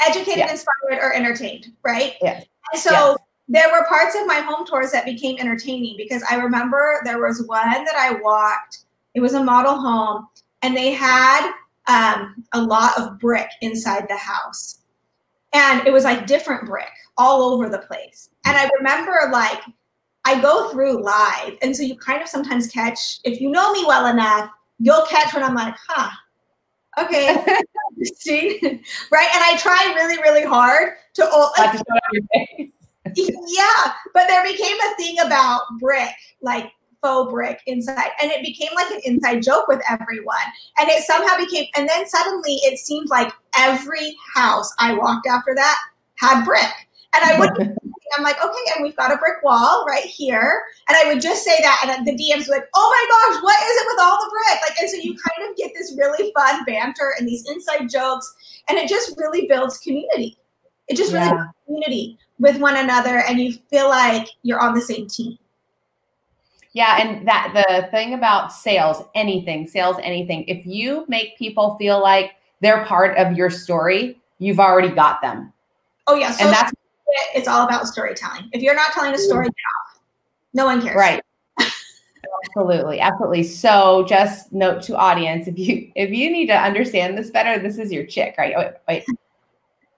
Educated, 0.00 0.38
yes. 0.38 0.50
inspired, 0.52 1.02
or 1.02 1.12
entertained, 1.12 1.72
right? 1.82 2.14
Yes. 2.22 2.44
And 2.72 2.80
so 2.80 2.90
yes 2.92 3.16
there 3.48 3.68
were 3.70 3.86
parts 3.86 4.16
of 4.16 4.26
my 4.26 4.36
home 4.36 4.66
tours 4.66 4.90
that 4.92 5.04
became 5.04 5.38
entertaining 5.38 5.96
because 5.98 6.22
I 6.30 6.36
remember 6.36 7.00
there 7.04 7.20
was 7.20 7.44
one 7.46 7.84
that 7.84 7.96
I 7.96 8.18
walked. 8.20 8.78
It 9.14 9.20
was 9.20 9.34
a 9.34 9.42
model 9.44 9.78
home, 9.78 10.28
and 10.62 10.76
they 10.76 10.92
had 10.92 11.52
um, 11.86 12.44
a 12.52 12.62
lot 12.62 12.98
of 12.98 13.18
brick 13.18 13.48
inside 13.60 14.06
the 14.08 14.16
house. 14.16 14.80
and 15.52 15.86
it 15.86 15.92
was 15.92 16.04
like 16.04 16.26
different 16.26 16.66
brick 16.66 16.90
all 17.16 17.42
over 17.52 17.68
the 17.68 17.78
place. 17.78 18.30
And 18.44 18.56
I 18.56 18.68
remember 18.78 19.30
like 19.32 19.60
I 20.24 20.40
go 20.40 20.70
through 20.70 21.02
live, 21.04 21.56
and 21.62 21.76
so 21.76 21.82
you 21.82 21.96
kind 21.96 22.22
of 22.22 22.28
sometimes 22.28 22.66
catch 22.68 23.20
if 23.24 23.40
you 23.40 23.50
know 23.50 23.72
me 23.72 23.84
well 23.86 24.06
enough, 24.06 24.50
you'll 24.78 25.06
catch 25.06 25.34
when 25.34 25.44
I'm 25.44 25.54
like, 25.54 25.74
huh, 25.88 26.10
okay, 26.98 27.36
right? 29.12 29.30
And 29.34 29.44
I 29.44 29.56
try 29.58 29.92
really, 29.94 30.18
really 30.22 30.44
hard 30.44 30.94
to. 31.14 31.52
Like, 31.58 32.72
yeah, 33.14 33.92
but 34.12 34.26
there 34.28 34.42
became 34.44 34.76
a 34.80 34.96
thing 34.96 35.16
about 35.20 35.62
brick, 35.78 36.14
like 36.40 36.70
faux 37.02 37.30
brick 37.30 37.60
inside, 37.66 38.10
and 38.20 38.30
it 38.30 38.42
became 38.42 38.70
like 38.74 38.90
an 38.90 39.00
inside 39.04 39.42
joke 39.42 39.68
with 39.68 39.82
everyone. 39.88 40.36
And 40.78 40.88
it 40.88 41.04
somehow 41.04 41.36
became, 41.36 41.66
and 41.76 41.88
then 41.88 42.06
suddenly 42.06 42.54
it 42.62 42.78
seemed 42.78 43.08
like 43.10 43.32
every 43.56 44.16
house 44.34 44.72
I 44.78 44.94
walked 44.94 45.26
after 45.26 45.54
that 45.54 45.76
had 46.16 46.44
brick, 46.44 46.72
and 47.14 47.24
I 47.24 47.38
would. 47.38 47.76
I'm 48.16 48.22
like, 48.22 48.36
okay, 48.36 48.72
and 48.76 48.84
we've 48.84 48.94
got 48.94 49.12
a 49.12 49.16
brick 49.16 49.42
wall 49.42 49.84
right 49.88 50.04
here. 50.04 50.62
And 50.88 50.96
I 50.96 51.12
would 51.12 51.20
just 51.20 51.42
say 51.42 51.58
that, 51.62 51.96
and 51.96 52.06
the 52.06 52.12
DMs 52.12 52.46
were 52.46 52.54
like, 52.54 52.68
oh 52.72 52.88
my 52.88 53.32
gosh, 53.32 53.42
what 53.42 53.56
is 53.56 53.76
it 53.76 53.86
with 53.88 53.98
all 54.00 54.16
the 54.16 54.30
brick? 54.30 54.60
Like, 54.68 54.78
and 54.78 54.88
so 54.88 54.96
you 54.98 55.16
kind 55.16 55.50
of 55.50 55.56
get 55.56 55.72
this 55.74 55.96
really 55.98 56.30
fun 56.32 56.64
banter 56.64 57.14
and 57.18 57.26
these 57.26 57.48
inside 57.50 57.88
jokes, 57.88 58.32
and 58.68 58.78
it 58.78 58.88
just 58.88 59.18
really 59.18 59.48
builds 59.48 59.78
community. 59.78 60.38
It 60.86 60.96
just 60.96 61.12
really 61.12 61.24
yeah. 61.24 61.46
community 61.66 62.18
with 62.38 62.58
one 62.58 62.76
another, 62.76 63.20
and 63.20 63.40
you 63.40 63.54
feel 63.70 63.88
like 63.88 64.28
you're 64.42 64.60
on 64.60 64.74
the 64.74 64.80
same 64.80 65.06
team. 65.06 65.38
Yeah, 66.72 67.00
and 67.00 67.26
that 67.28 67.52
the 67.54 67.88
thing 67.90 68.14
about 68.14 68.52
sales, 68.52 69.04
anything, 69.14 69.66
sales, 69.66 69.96
anything, 70.02 70.44
if 70.48 70.66
you 70.66 71.04
make 71.08 71.38
people 71.38 71.76
feel 71.76 72.02
like 72.02 72.32
they're 72.60 72.84
part 72.84 73.16
of 73.16 73.36
your 73.36 73.48
story, 73.48 74.20
you've 74.38 74.58
already 74.58 74.90
got 74.90 75.22
them. 75.22 75.52
Oh 76.08 76.16
yeah, 76.16 76.32
so 76.32 76.44
and 76.44 76.52
that's 76.52 76.72
it. 76.72 76.78
it's 77.36 77.48
all 77.48 77.64
about 77.64 77.86
storytelling. 77.86 78.50
If 78.52 78.60
you're 78.60 78.74
not 78.74 78.92
telling 78.92 79.12
a 79.12 79.16
mm. 79.16 79.20
story, 79.20 79.48
no 80.52 80.64
one 80.64 80.82
cares. 80.82 80.96
Right. 80.96 81.22
absolutely, 82.46 82.98
absolutely. 82.98 83.44
So, 83.44 84.04
just 84.08 84.52
note 84.52 84.82
to 84.82 84.96
audience: 84.96 85.46
if 85.46 85.56
you 85.56 85.92
if 85.94 86.10
you 86.10 86.28
need 86.28 86.46
to 86.46 86.56
understand 86.56 87.16
this 87.16 87.30
better, 87.30 87.62
this 87.62 87.78
is 87.78 87.92
your 87.92 88.04
chick, 88.04 88.34
right? 88.36 88.52
Oh, 88.56 88.72
wait, 88.88 89.04
wait 89.06 89.18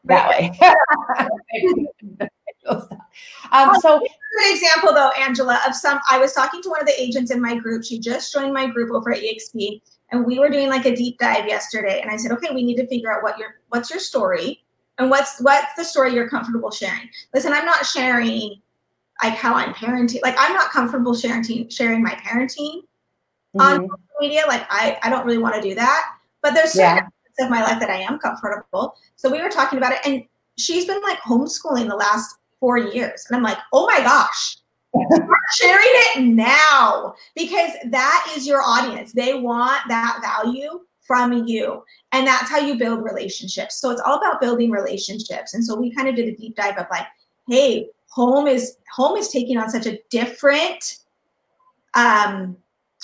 that 0.06 0.28
way. 0.28 0.58
um, 2.68 3.80
so, 3.80 3.98
good 3.98 4.54
example 4.54 4.92
though, 4.92 5.10
Angela, 5.18 5.60
of 5.66 5.74
some. 5.74 6.00
I 6.10 6.18
was 6.18 6.32
talking 6.32 6.62
to 6.62 6.68
one 6.68 6.80
of 6.80 6.86
the 6.86 7.00
agents 7.00 7.30
in 7.30 7.40
my 7.40 7.56
group. 7.56 7.84
She 7.84 7.98
just 7.98 8.32
joined 8.32 8.52
my 8.52 8.66
group 8.66 8.92
over 8.92 9.12
at 9.12 9.20
EXP, 9.20 9.80
and 10.10 10.26
we 10.26 10.38
were 10.38 10.48
doing 10.48 10.68
like 10.68 10.86
a 10.86 10.94
deep 10.94 11.18
dive 11.18 11.46
yesterday. 11.46 12.00
And 12.00 12.10
I 12.10 12.16
said, 12.16 12.32
okay, 12.32 12.54
we 12.54 12.62
need 12.62 12.76
to 12.76 12.86
figure 12.86 13.12
out 13.12 13.22
what 13.22 13.38
your 13.38 13.56
what's 13.68 13.90
your 13.90 14.00
story 14.00 14.64
and 14.98 15.10
what's 15.10 15.40
what's 15.40 15.74
the 15.76 15.84
story 15.84 16.14
you're 16.14 16.28
comfortable 16.28 16.70
sharing. 16.70 17.08
Listen, 17.34 17.52
I'm 17.52 17.64
not 17.64 17.86
sharing 17.86 18.60
like 19.22 19.34
how 19.34 19.54
I'm 19.54 19.72
parenting. 19.74 20.20
Like 20.22 20.36
I'm 20.38 20.54
not 20.54 20.70
comfortable 20.70 21.14
sharing 21.14 21.68
sharing 21.68 22.02
my 22.02 22.12
parenting 22.26 22.82
mm-hmm. 22.82 23.60
on 23.60 23.80
social 23.82 23.98
media. 24.20 24.42
Like 24.46 24.66
I 24.70 24.98
I 25.02 25.10
don't 25.10 25.24
really 25.24 25.38
want 25.38 25.54
to 25.54 25.62
do 25.62 25.74
that. 25.74 26.12
But 26.42 26.54
there's 26.54 26.72
certain 26.72 26.96
yeah 26.96 27.08
of 27.38 27.50
my 27.50 27.62
life 27.62 27.80
that 27.80 27.90
I 27.90 28.00
am 28.00 28.18
comfortable. 28.18 28.96
So 29.16 29.30
we 29.30 29.42
were 29.42 29.48
talking 29.48 29.78
about 29.78 29.92
it, 29.92 30.00
and 30.04 30.22
she's 30.56 30.86
been 30.86 31.02
like 31.02 31.18
homeschooling 31.20 31.88
the 31.88 31.96
last 31.96 32.36
four 32.60 32.78
years. 32.78 33.24
And 33.28 33.36
I'm 33.36 33.42
like, 33.42 33.58
oh 33.72 33.86
my 33.86 34.00
gosh, 34.00 34.56
start 35.12 35.28
sharing 35.54 35.80
it 35.84 36.22
now 36.22 37.14
because 37.34 37.70
that 37.90 38.32
is 38.36 38.46
your 38.46 38.62
audience. 38.62 39.12
They 39.12 39.34
want 39.34 39.82
that 39.88 40.20
value 40.22 40.80
from 41.06 41.46
you. 41.46 41.84
And 42.12 42.26
that's 42.26 42.50
how 42.50 42.58
you 42.58 42.76
build 42.76 43.04
relationships. 43.04 43.80
So 43.80 43.90
it's 43.90 44.02
all 44.04 44.18
about 44.18 44.40
building 44.40 44.70
relationships. 44.70 45.54
And 45.54 45.64
so 45.64 45.76
we 45.76 45.94
kind 45.94 46.08
of 46.08 46.16
did 46.16 46.28
a 46.28 46.36
deep 46.36 46.56
dive 46.56 46.78
of 46.78 46.86
like, 46.90 47.06
hey, 47.48 47.88
home 48.08 48.46
is 48.46 48.78
home 48.92 49.16
is 49.16 49.28
taking 49.28 49.58
on 49.58 49.70
such 49.70 49.86
a 49.86 49.98
different 50.10 50.98
um 51.94 52.56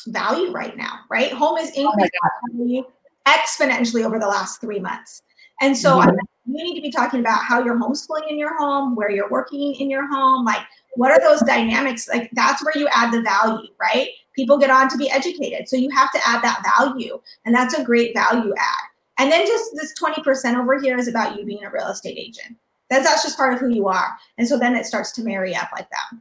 value 0.09 0.51
right 0.51 0.77
now, 0.77 1.01
right? 1.11 1.33
Home 1.33 1.59
is 1.59 1.71
oh 1.77 1.93
increasing 1.93 2.85
oh 2.85 2.93
exponentially 3.27 4.05
over 4.05 4.19
the 4.19 4.27
last 4.27 4.61
three 4.61 4.81
months. 4.81 5.23
And 5.61 5.77
so 5.77 5.99
mm-hmm. 6.01 6.17
you 6.47 6.65
need 6.65 6.75
to 6.75 6.83
be 6.83 6.91
talking 6.91 7.21
about 7.21 7.45
how 7.45 7.65
you're 7.65 7.79
homeschooling 7.79 8.29
in 8.29 8.39
your 8.39 8.57
home, 8.59 8.97
where 8.97 9.11
you're 9.11 9.31
working 9.31 9.75
in 9.75 9.91
your 9.91 10.09
home, 10.09 10.45
like 10.45 10.63
what 10.95 11.11
are 11.11 11.21
those 11.21 11.41
dynamics? 11.43 12.09
Like 12.09 12.31
that's 12.33 12.65
where 12.65 12.77
you 12.77 12.89
add 12.93 13.13
the 13.13 13.23
value, 13.23 13.69
right? 13.81 14.09
People 14.35 14.59
get 14.59 14.71
on 14.71 14.89
to 14.89 14.97
be 14.97 15.11
educated. 15.11 15.69
So 15.69 15.77
you 15.77 15.91
have 15.91 16.11
to 16.13 16.21
add 16.27 16.43
that 16.43 16.63
value. 16.79 17.21
And 17.45 17.55
that's 17.55 17.75
a 17.75 17.85
great 17.85 18.15
value 18.15 18.53
add. 18.57 18.89
And 19.19 19.31
then 19.31 19.47
just 19.47 19.71
this 19.75 19.95
20% 20.01 20.59
over 20.59 20.81
here 20.81 20.99
is 20.99 21.09
about 21.09 21.39
you 21.39 21.45
being 21.45 21.65
a 21.65 21.71
real 21.71 21.89
estate 21.89 22.19
agent. 22.19 22.57
That's 22.91 23.05
that's 23.05 23.23
just 23.23 23.37
part 23.37 23.55
of 23.55 23.61
who 23.61 23.69
you 23.69 23.89
are. 23.89 24.17
And 24.37 24.47
so 24.47 24.59
then 24.59 24.75
it 24.75 24.85
starts 24.85 25.13
to 25.13 25.23
marry 25.23 25.55
up 25.55 25.69
like 25.73 25.89
that. 25.91 26.19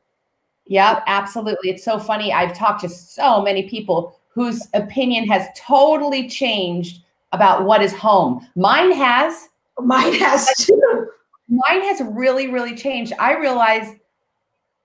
Yep, 0.67 1.03
absolutely. 1.07 1.69
It's 1.69 1.83
so 1.83 1.99
funny. 1.99 2.31
I've 2.31 2.53
talked 2.53 2.81
to 2.81 2.89
so 2.89 3.41
many 3.41 3.67
people 3.67 4.20
whose 4.33 4.67
opinion 4.73 5.27
has 5.27 5.47
totally 5.57 6.27
changed 6.29 7.03
about 7.31 7.65
what 7.65 7.81
is 7.81 7.93
home. 7.93 8.47
Mine 8.55 8.91
has. 8.91 9.49
Mine 9.79 10.13
has 10.15 10.47
too. 10.57 11.07
Mine 11.49 11.83
has 11.83 12.01
really, 12.01 12.47
really 12.47 12.75
changed. 12.75 13.13
I 13.19 13.37
realize 13.37 13.93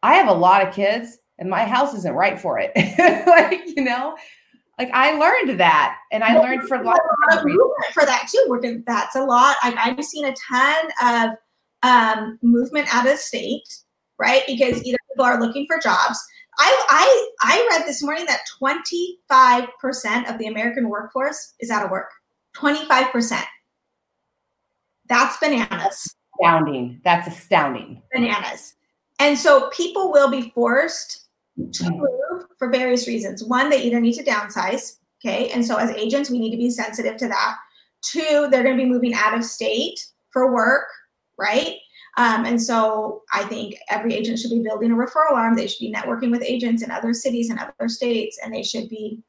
I 0.02 0.14
have 0.14 0.28
a 0.28 0.32
lot 0.32 0.66
of 0.66 0.74
kids 0.74 1.18
and 1.38 1.48
my 1.48 1.64
house 1.64 1.94
isn't 1.94 2.14
right 2.14 2.40
for 2.40 2.58
it. 2.58 2.72
like, 3.26 3.62
you 3.76 3.84
know, 3.84 4.16
like 4.78 4.90
I 4.92 5.12
learned 5.12 5.58
that 5.60 5.98
and 6.12 6.24
I 6.24 6.38
learned 6.38 6.64
for 6.68 6.76
a 6.76 6.82
lot 6.82 6.98
of 7.32 7.44
movement 7.44 7.92
for 7.92 8.04
that 8.04 8.28
too. 8.30 8.44
Working 8.48 8.82
that's 8.86 9.16
a 9.16 9.24
lot. 9.24 9.56
I, 9.62 9.74
I've 9.98 10.04
seen 10.04 10.26
a 10.26 10.34
ton 10.48 10.86
of 11.02 11.30
um, 11.82 12.38
movement 12.42 12.92
out 12.94 13.06
of 13.06 13.18
state, 13.18 13.66
right? 14.18 14.42
Because 14.46 14.82
either 14.84 14.98
people 15.10 15.24
are 15.24 15.40
looking 15.40 15.66
for 15.66 15.78
jobs 15.78 16.18
I, 16.58 16.86
I, 16.88 17.30
I 17.42 17.68
read 17.70 17.86
this 17.86 18.02
morning 18.02 18.26
that 18.26 18.40
25% 18.60 20.30
of 20.30 20.38
the 20.38 20.46
American 20.46 20.88
workforce 20.88 21.54
is 21.60 21.70
out 21.70 21.84
of 21.84 21.90
work. 21.90 22.10
25%. 22.56 23.42
That's 25.08 25.36
bananas. 25.38 26.14
Astounding. 26.40 27.00
That's 27.04 27.28
astounding. 27.28 28.02
Bananas. 28.12 28.75
And 29.18 29.38
so 29.38 29.70
people 29.70 30.12
will 30.12 30.30
be 30.30 30.50
forced 30.54 31.26
to 31.72 31.90
move 31.90 32.46
for 32.58 32.70
various 32.70 33.06
reasons. 33.06 33.44
One, 33.44 33.70
they 33.70 33.82
either 33.82 34.00
need 34.00 34.14
to 34.14 34.25
downsize. 34.25 34.96
Okay. 35.25 35.50
And 35.50 35.64
so 35.64 35.76
as 35.76 35.90
agents, 35.90 36.30
we 36.30 36.38
need 36.38 36.50
to 36.50 36.56
be 36.56 36.70
sensitive 36.70 37.16
to 37.18 37.28
that. 37.28 37.56
Two, 38.02 38.48
they're 38.50 38.62
going 38.62 38.76
to 38.76 38.82
be 38.82 38.88
moving 38.88 39.14
out 39.14 39.36
of 39.36 39.44
state 39.44 39.98
for 40.30 40.52
work, 40.52 40.86
right? 41.38 41.76
Um, 42.16 42.46
and 42.46 42.61
so 42.61 43.23
I 43.32 43.44
think 43.44 43.76
every 43.90 44.14
agent 44.14 44.38
should 44.38 44.50
be 44.50 44.62
building 44.62 44.90
a 44.90 44.94
referral 44.94 45.32
arm. 45.32 45.54
They 45.54 45.66
should 45.66 45.80
be 45.80 45.92
networking 45.92 46.30
with 46.30 46.42
agents 46.42 46.82
in 46.82 46.90
other 46.90 47.12
cities 47.12 47.50
and 47.50 47.58
other 47.58 47.88
states, 47.88 48.38
and 48.42 48.54
they 48.54 48.62
should 48.62 48.88
be 48.88 49.23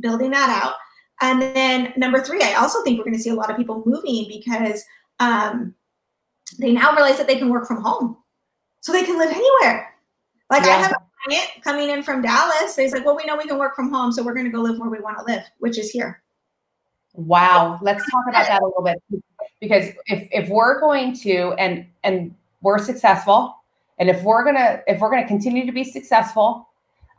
building 0.00 0.30
that 0.30 0.62
out. 0.62 0.74
And 1.20 1.42
then 1.42 1.92
number 1.96 2.20
three, 2.20 2.42
I 2.42 2.54
also 2.54 2.82
think 2.82 2.98
we're 2.98 3.04
going 3.04 3.16
to 3.16 3.22
see 3.22 3.30
a 3.30 3.34
lot 3.34 3.50
of 3.50 3.56
people 3.56 3.82
moving 3.84 4.26
because 4.28 4.82
um, 5.20 5.74
they 6.58 6.72
now 6.72 6.92
realize 6.94 7.18
that 7.18 7.26
they 7.26 7.36
can 7.36 7.50
work 7.50 7.66
from 7.66 7.82
home, 7.82 8.16
so 8.80 8.92
they 8.92 9.04
can 9.04 9.18
live 9.18 9.30
anywhere. 9.30 9.94
Like 10.50 10.64
yeah. 10.64 10.70
I 10.70 10.76
have 10.76 10.92
a 10.92 11.28
client 11.28 11.50
coming 11.62 11.90
in 11.90 12.02
from 12.02 12.22
Dallas. 12.22 12.74
He's 12.76 12.92
like, 12.92 13.04
"Well, 13.04 13.16
we 13.16 13.24
know 13.24 13.36
we 13.36 13.46
can 13.46 13.58
work 13.58 13.76
from 13.76 13.92
home, 13.92 14.10
so 14.10 14.22
we're 14.22 14.34
going 14.34 14.46
to 14.46 14.52
go 14.52 14.62
live 14.62 14.78
where 14.78 14.90
we 14.90 15.00
want 15.00 15.18
to 15.18 15.24
live, 15.24 15.42
which 15.58 15.78
is 15.78 15.90
here." 15.90 16.22
Wow, 17.14 17.78
let's 17.82 18.02
talk 18.10 18.24
about 18.28 18.46
that 18.46 18.62
a 18.62 18.64
little 18.64 18.82
bit 18.82 19.22
because 19.62 19.90
if 20.06 20.28
if 20.32 20.48
we're 20.48 20.80
going 20.80 21.14
to 21.18 21.54
and 21.58 21.86
and 22.02 22.34
we're 22.62 22.78
successful, 22.78 23.56
and 23.98 24.10
if 24.10 24.22
we're 24.24 24.44
gonna 24.44 24.82
if 24.88 25.00
we're 25.00 25.10
gonna 25.10 25.26
continue 25.26 25.64
to 25.64 25.72
be 25.72 25.84
successful, 25.84 26.68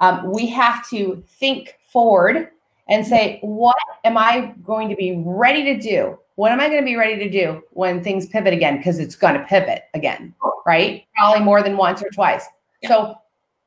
um, 0.01 0.29
we 0.31 0.45
have 0.47 0.87
to 0.89 1.23
think 1.39 1.79
forward 1.89 2.49
and 2.89 3.07
say, 3.07 3.39
what 3.41 3.77
am 4.03 4.17
I 4.17 4.53
going 4.65 4.89
to 4.89 4.95
be 4.95 5.23
ready 5.25 5.63
to 5.63 5.79
do? 5.79 6.19
What 6.35 6.51
am 6.51 6.59
I 6.59 6.67
going 6.67 6.81
to 6.81 6.85
be 6.85 6.97
ready 6.97 7.17
to 7.17 7.29
do 7.29 7.61
when 7.71 8.03
things 8.03 8.27
pivot 8.27 8.53
again? 8.53 8.77
Because 8.77 8.99
it's 8.99 9.15
going 9.15 9.35
to 9.35 9.43
pivot 9.45 9.83
again, 9.93 10.33
right? 10.65 11.05
Probably 11.15 11.45
more 11.45 11.63
than 11.63 11.77
once 11.77 12.01
or 12.01 12.09
twice. 12.09 12.45
Yeah. 12.81 12.89
So 12.89 13.15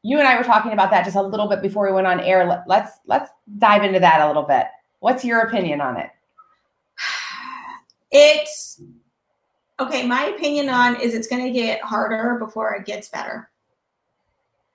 you 0.03 0.19
and 0.19 0.29
I 0.29 0.37
were 0.37 0.45
talking 0.45 0.73
about 0.73 0.91
that 0.91 1.05
just 1.05 1.17
a 1.17 1.23
little 1.23 1.49
bit 1.49 1.63
before 1.63 1.87
we 1.87 1.93
went 1.93 2.07
on 2.07 2.21
air. 2.21 2.47
Let, 2.47 2.65
let's 2.67 2.99
let's 3.07 3.31
dive 3.59 3.85
into 3.85 4.01
that 4.01 4.21
a 4.21 4.27
little 4.27 4.43
bit. 4.43 4.67
What's 4.99 5.25
your 5.25 5.41
opinion 5.41 5.81
on 5.81 5.97
it? 5.97 6.11
It's 8.19 8.81
okay. 9.79 10.07
My 10.07 10.25
opinion 10.29 10.71
on 10.71 10.99
is 10.99 11.13
it's 11.13 11.29
going 11.29 11.45
to 11.45 11.51
get 11.51 11.83
harder 11.83 12.39
before 12.39 12.73
it 12.73 12.87
gets 12.87 13.11
better. 13.11 13.51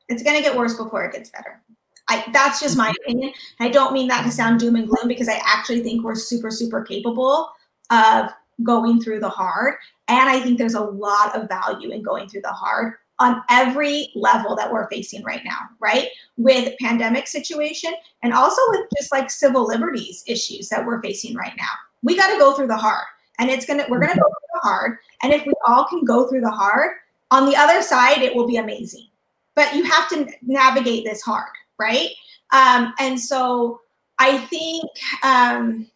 It's 0.09 0.21
going 0.21 0.37
to 0.37 0.43
get 0.43 0.55
worse 0.55 0.77
before 0.77 1.03
it 1.05 1.13
gets 1.13 1.31
better. 1.31 1.59
I, 2.07 2.23
that's 2.33 2.59
just 2.59 2.77
my 2.77 2.89
mm-hmm. 2.89 3.03
opinion. 3.03 3.33
I 3.59 3.69
don't 3.69 3.93
mean 3.93 4.07
that 4.09 4.23
to 4.25 4.31
sound 4.31 4.59
doom 4.59 4.75
and 4.75 4.87
gloom 4.87 5.07
because 5.07 5.27
I 5.27 5.41
actually 5.43 5.81
think 5.81 6.03
we're 6.03 6.13
super, 6.13 6.51
super 6.51 6.83
capable 6.83 7.49
of 7.89 8.29
going 8.61 9.01
through 9.01 9.21
the 9.21 9.29
hard. 9.29 9.73
And 10.07 10.29
I 10.29 10.39
think 10.39 10.59
there's 10.59 10.75
a 10.75 10.81
lot 10.83 11.35
of 11.35 11.47
value 11.47 11.89
in 11.89 12.03
going 12.03 12.29
through 12.29 12.41
the 12.41 12.51
hard 12.51 12.93
on 13.17 13.41
every 13.49 14.09
level 14.13 14.55
that 14.55 14.71
we're 14.71 14.89
facing 14.89 15.23
right 15.23 15.41
now, 15.43 15.61
right? 15.79 16.09
With 16.37 16.77
pandemic 16.79 17.27
situation 17.27 17.93
and 18.21 18.33
also 18.33 18.61
with 18.69 18.85
just 18.99 19.11
like 19.11 19.31
civil 19.31 19.65
liberties 19.65 20.23
issues 20.27 20.69
that 20.69 20.85
we're 20.85 21.01
facing 21.01 21.35
right 21.35 21.53
now. 21.57 21.71
We 22.03 22.15
got 22.15 22.31
to 22.31 22.37
go 22.37 22.53
through 22.53 22.67
the 22.67 22.77
hard 22.77 23.05
and 23.39 23.49
it's 23.49 23.65
gonna 23.65 23.85
we're 23.89 23.99
gonna 23.99 24.15
go 24.15 24.21
through 24.21 24.49
the 24.53 24.59
hard. 24.61 24.97
And 25.23 25.33
if 25.33 25.45
we 25.45 25.53
all 25.67 25.85
can 25.85 26.03
go 26.03 26.27
through 26.27 26.41
the 26.41 26.51
hard, 26.51 26.91
on 27.31 27.45
the 27.45 27.55
other 27.55 27.81
side, 27.81 28.21
it 28.21 28.35
will 28.35 28.47
be 28.47 28.57
amazing. 28.57 29.07
But 29.55 29.73
you 29.75 29.83
have 29.83 30.09
to 30.09 30.27
navigate 30.41 31.05
this 31.05 31.21
hard, 31.21 31.51
right? 31.79 32.09
Um, 32.51 32.93
and 32.99 33.19
so 33.19 33.81
I 34.19 34.37
think 34.37 34.89
um, 35.23 35.87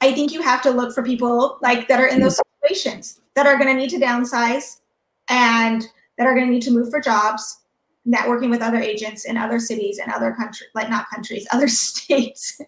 I 0.00 0.12
think 0.12 0.32
you 0.32 0.42
have 0.42 0.62
to 0.62 0.70
look 0.70 0.94
for 0.94 1.02
people 1.02 1.58
like 1.62 1.88
that 1.88 2.00
are 2.00 2.06
in 2.06 2.20
those 2.20 2.40
situations 2.62 3.20
that 3.34 3.46
are 3.46 3.56
going 3.56 3.68
to 3.68 3.74
need 3.74 3.90
to 3.90 3.98
downsize 3.98 4.80
and 5.28 5.86
that 6.16 6.26
are 6.26 6.34
going 6.34 6.46
to 6.46 6.52
need 6.52 6.62
to 6.62 6.70
move 6.70 6.90
for 6.90 7.00
jobs, 7.00 7.60
networking 8.06 8.50
with 8.50 8.62
other 8.62 8.78
agents 8.78 9.24
in 9.24 9.36
other 9.36 9.58
cities 9.58 9.98
and 9.98 10.12
other 10.12 10.32
countries, 10.32 10.70
like 10.74 10.90
not 10.90 11.08
countries, 11.10 11.46
other 11.52 11.68
states. 11.68 12.60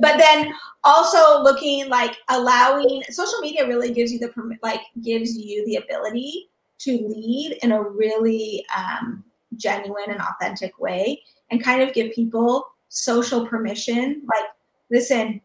But 0.00 0.18
then 0.18 0.52
also 0.84 1.42
looking 1.42 1.88
like 1.88 2.16
allowing 2.28 3.02
social 3.10 3.38
media 3.40 3.66
really 3.66 3.92
gives 3.92 4.12
you 4.12 4.18
the 4.18 4.32
like 4.62 4.80
gives 5.02 5.36
you 5.36 5.64
the 5.66 5.76
ability 5.76 6.48
to 6.78 7.06
lead 7.08 7.58
in 7.62 7.72
a 7.72 7.82
really 7.82 8.64
um, 8.76 9.24
genuine 9.56 10.10
and 10.10 10.20
authentic 10.20 10.78
way 10.78 11.22
and 11.50 11.62
kind 11.62 11.82
of 11.82 11.94
give 11.94 12.12
people 12.12 12.66
social 12.88 13.46
permission. 13.46 14.22
Like 14.26 14.50
listen 14.90 15.40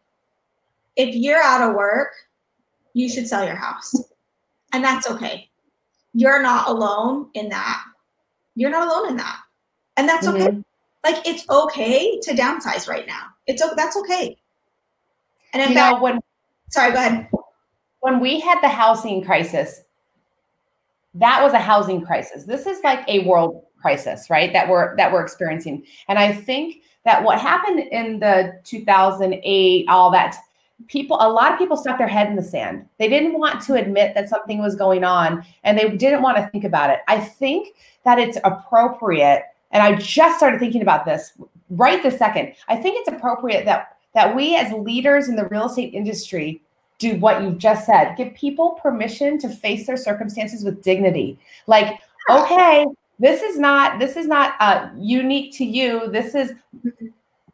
if 0.95 1.15
you're 1.15 1.41
out 1.41 1.69
of 1.69 1.75
work 1.75 2.11
you 2.93 3.07
should 3.07 3.25
sell 3.25 3.45
your 3.45 3.55
house. 3.55 3.95
And 4.73 4.83
that's 4.83 5.09
okay. 5.09 5.49
You're 6.13 6.41
not 6.41 6.67
alone 6.67 7.29
in 7.35 7.47
that. 7.47 7.81
You're 8.55 8.69
not 8.69 8.85
alone 8.85 9.11
in 9.11 9.15
that. 9.15 9.39
And 9.95 10.09
that's 10.09 10.27
mm-hmm. 10.27 10.41
okay 10.41 10.63
like 11.03 11.27
it's 11.27 11.47
okay 11.49 12.19
to 12.21 12.33
downsize 12.33 12.87
right 12.87 13.07
now 13.07 13.27
it's 13.47 13.61
okay. 13.61 13.73
that's 13.75 13.97
okay. 13.97 14.37
And 15.53 15.61
in 15.61 15.69
you 15.69 15.75
fact 15.75 15.95
know, 15.95 16.01
when 16.01 16.19
sorry 16.69 16.91
go 16.91 16.97
ahead. 16.97 17.29
When 17.99 18.19
we 18.19 18.39
had 18.39 18.59
the 18.61 18.69
housing 18.69 19.23
crisis 19.23 19.81
that 21.15 21.41
was 21.41 21.53
a 21.53 21.59
housing 21.59 22.05
crisis. 22.05 22.45
This 22.45 22.65
is 22.65 22.81
like 22.83 23.07
a 23.07 23.25
world 23.25 23.65
crisis 23.79 24.29
right 24.29 24.53
that 24.53 24.69
we're 24.69 24.95
that 24.97 25.11
we're 25.11 25.21
experiencing. 25.21 25.85
And 26.07 26.19
i 26.19 26.31
think 26.31 26.83
that 27.03 27.23
what 27.23 27.39
happened 27.39 27.79
in 27.79 28.19
the 28.19 28.59
2008 28.63 29.85
all 29.89 30.11
that 30.11 30.35
people 30.87 31.17
a 31.19 31.29
lot 31.29 31.51
of 31.51 31.57
people 31.57 31.75
stuck 31.75 31.97
their 31.97 32.07
head 32.07 32.27
in 32.27 32.35
the 32.35 32.43
sand. 32.43 32.85
They 32.97 33.09
didn't 33.09 33.37
want 33.37 33.61
to 33.63 33.73
admit 33.73 34.13
that 34.15 34.29
something 34.29 34.59
was 34.59 34.75
going 34.75 35.03
on 35.03 35.43
and 35.63 35.77
they 35.77 35.89
didn't 35.89 36.21
want 36.21 36.37
to 36.37 36.47
think 36.49 36.63
about 36.63 36.89
it. 36.89 36.99
I 37.07 37.19
think 37.19 37.75
that 38.03 38.19
it's 38.19 38.37
appropriate 38.43 39.43
and 39.71 39.81
i 39.83 39.95
just 39.95 40.37
started 40.37 40.59
thinking 40.59 40.81
about 40.81 41.05
this 41.05 41.33
right 41.71 42.01
the 42.03 42.11
second. 42.11 42.53
I 42.67 42.75
think 42.75 42.97
it's 42.99 43.09
appropriate 43.09 43.65
that 43.65 43.97
that 44.13 44.35
we 44.35 44.55
as 44.55 44.71
leaders 44.73 45.29
in 45.29 45.35
the 45.35 45.47
real 45.47 45.65
estate 45.65 45.93
industry 45.93 46.61
do 46.99 47.15
what 47.15 47.41
you've 47.41 47.57
just 47.57 47.85
said. 47.85 48.15
Give 48.15 48.33
people 48.35 48.71
permission 48.81 49.39
to 49.39 49.49
face 49.49 49.87
their 49.87 49.97
circumstances 49.97 50.63
with 50.63 50.83
dignity. 50.83 51.39
Like 51.67 51.99
okay 52.29 52.85
this 53.21 53.43
is 53.43 53.59
not 53.59 53.99
this 53.99 54.17
is 54.17 54.27
not 54.27 54.55
uh, 54.59 54.89
unique 54.97 55.53
to 55.57 55.63
you. 55.63 56.09
This 56.11 56.33
is 56.33 56.53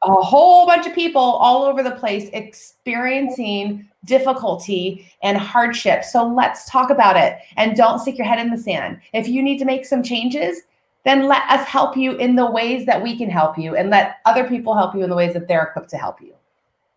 a 0.04 0.14
whole 0.14 0.66
bunch 0.66 0.88
of 0.88 0.96
people 0.96 1.22
all 1.22 1.64
over 1.64 1.84
the 1.84 1.92
place 1.92 2.30
experiencing 2.32 3.86
difficulty 4.06 5.12
and 5.24 5.38
hardship. 5.38 6.06
So 6.06 6.26
let's 6.26 6.70
talk 6.70 6.90
about 6.90 7.18
it 7.18 7.40
and 7.58 7.76
don't 7.76 8.00
stick 8.00 8.18
your 8.18 8.26
head 8.26 8.40
in 8.40 8.50
the 8.50 8.58
sand. 8.58 9.02
If 9.12 9.28
you 9.28 9.44
need 9.44 9.58
to 9.58 9.66
make 9.66 9.86
some 9.86 10.04
changes, 10.04 10.62
then 11.06 11.28
let 11.28 11.50
us 11.50 11.66
help 11.68 11.96
you 11.96 12.14
in 12.18 12.36
the 12.36 12.50
ways 12.50 12.86
that 12.86 13.02
we 13.02 13.18
can 13.18 13.30
help 13.30 13.58
you 13.58 13.76
and 13.76 13.90
let 13.90 14.18
other 14.26 14.48
people 14.48 14.76
help 14.76 14.94
you 14.96 15.04
in 15.04 15.10
the 15.10 15.16
ways 15.16 15.34
that 15.34 15.48
they're 15.48 15.64
equipped 15.64 15.90
to 15.90 15.98
help 15.98 16.22
you. 16.22 16.34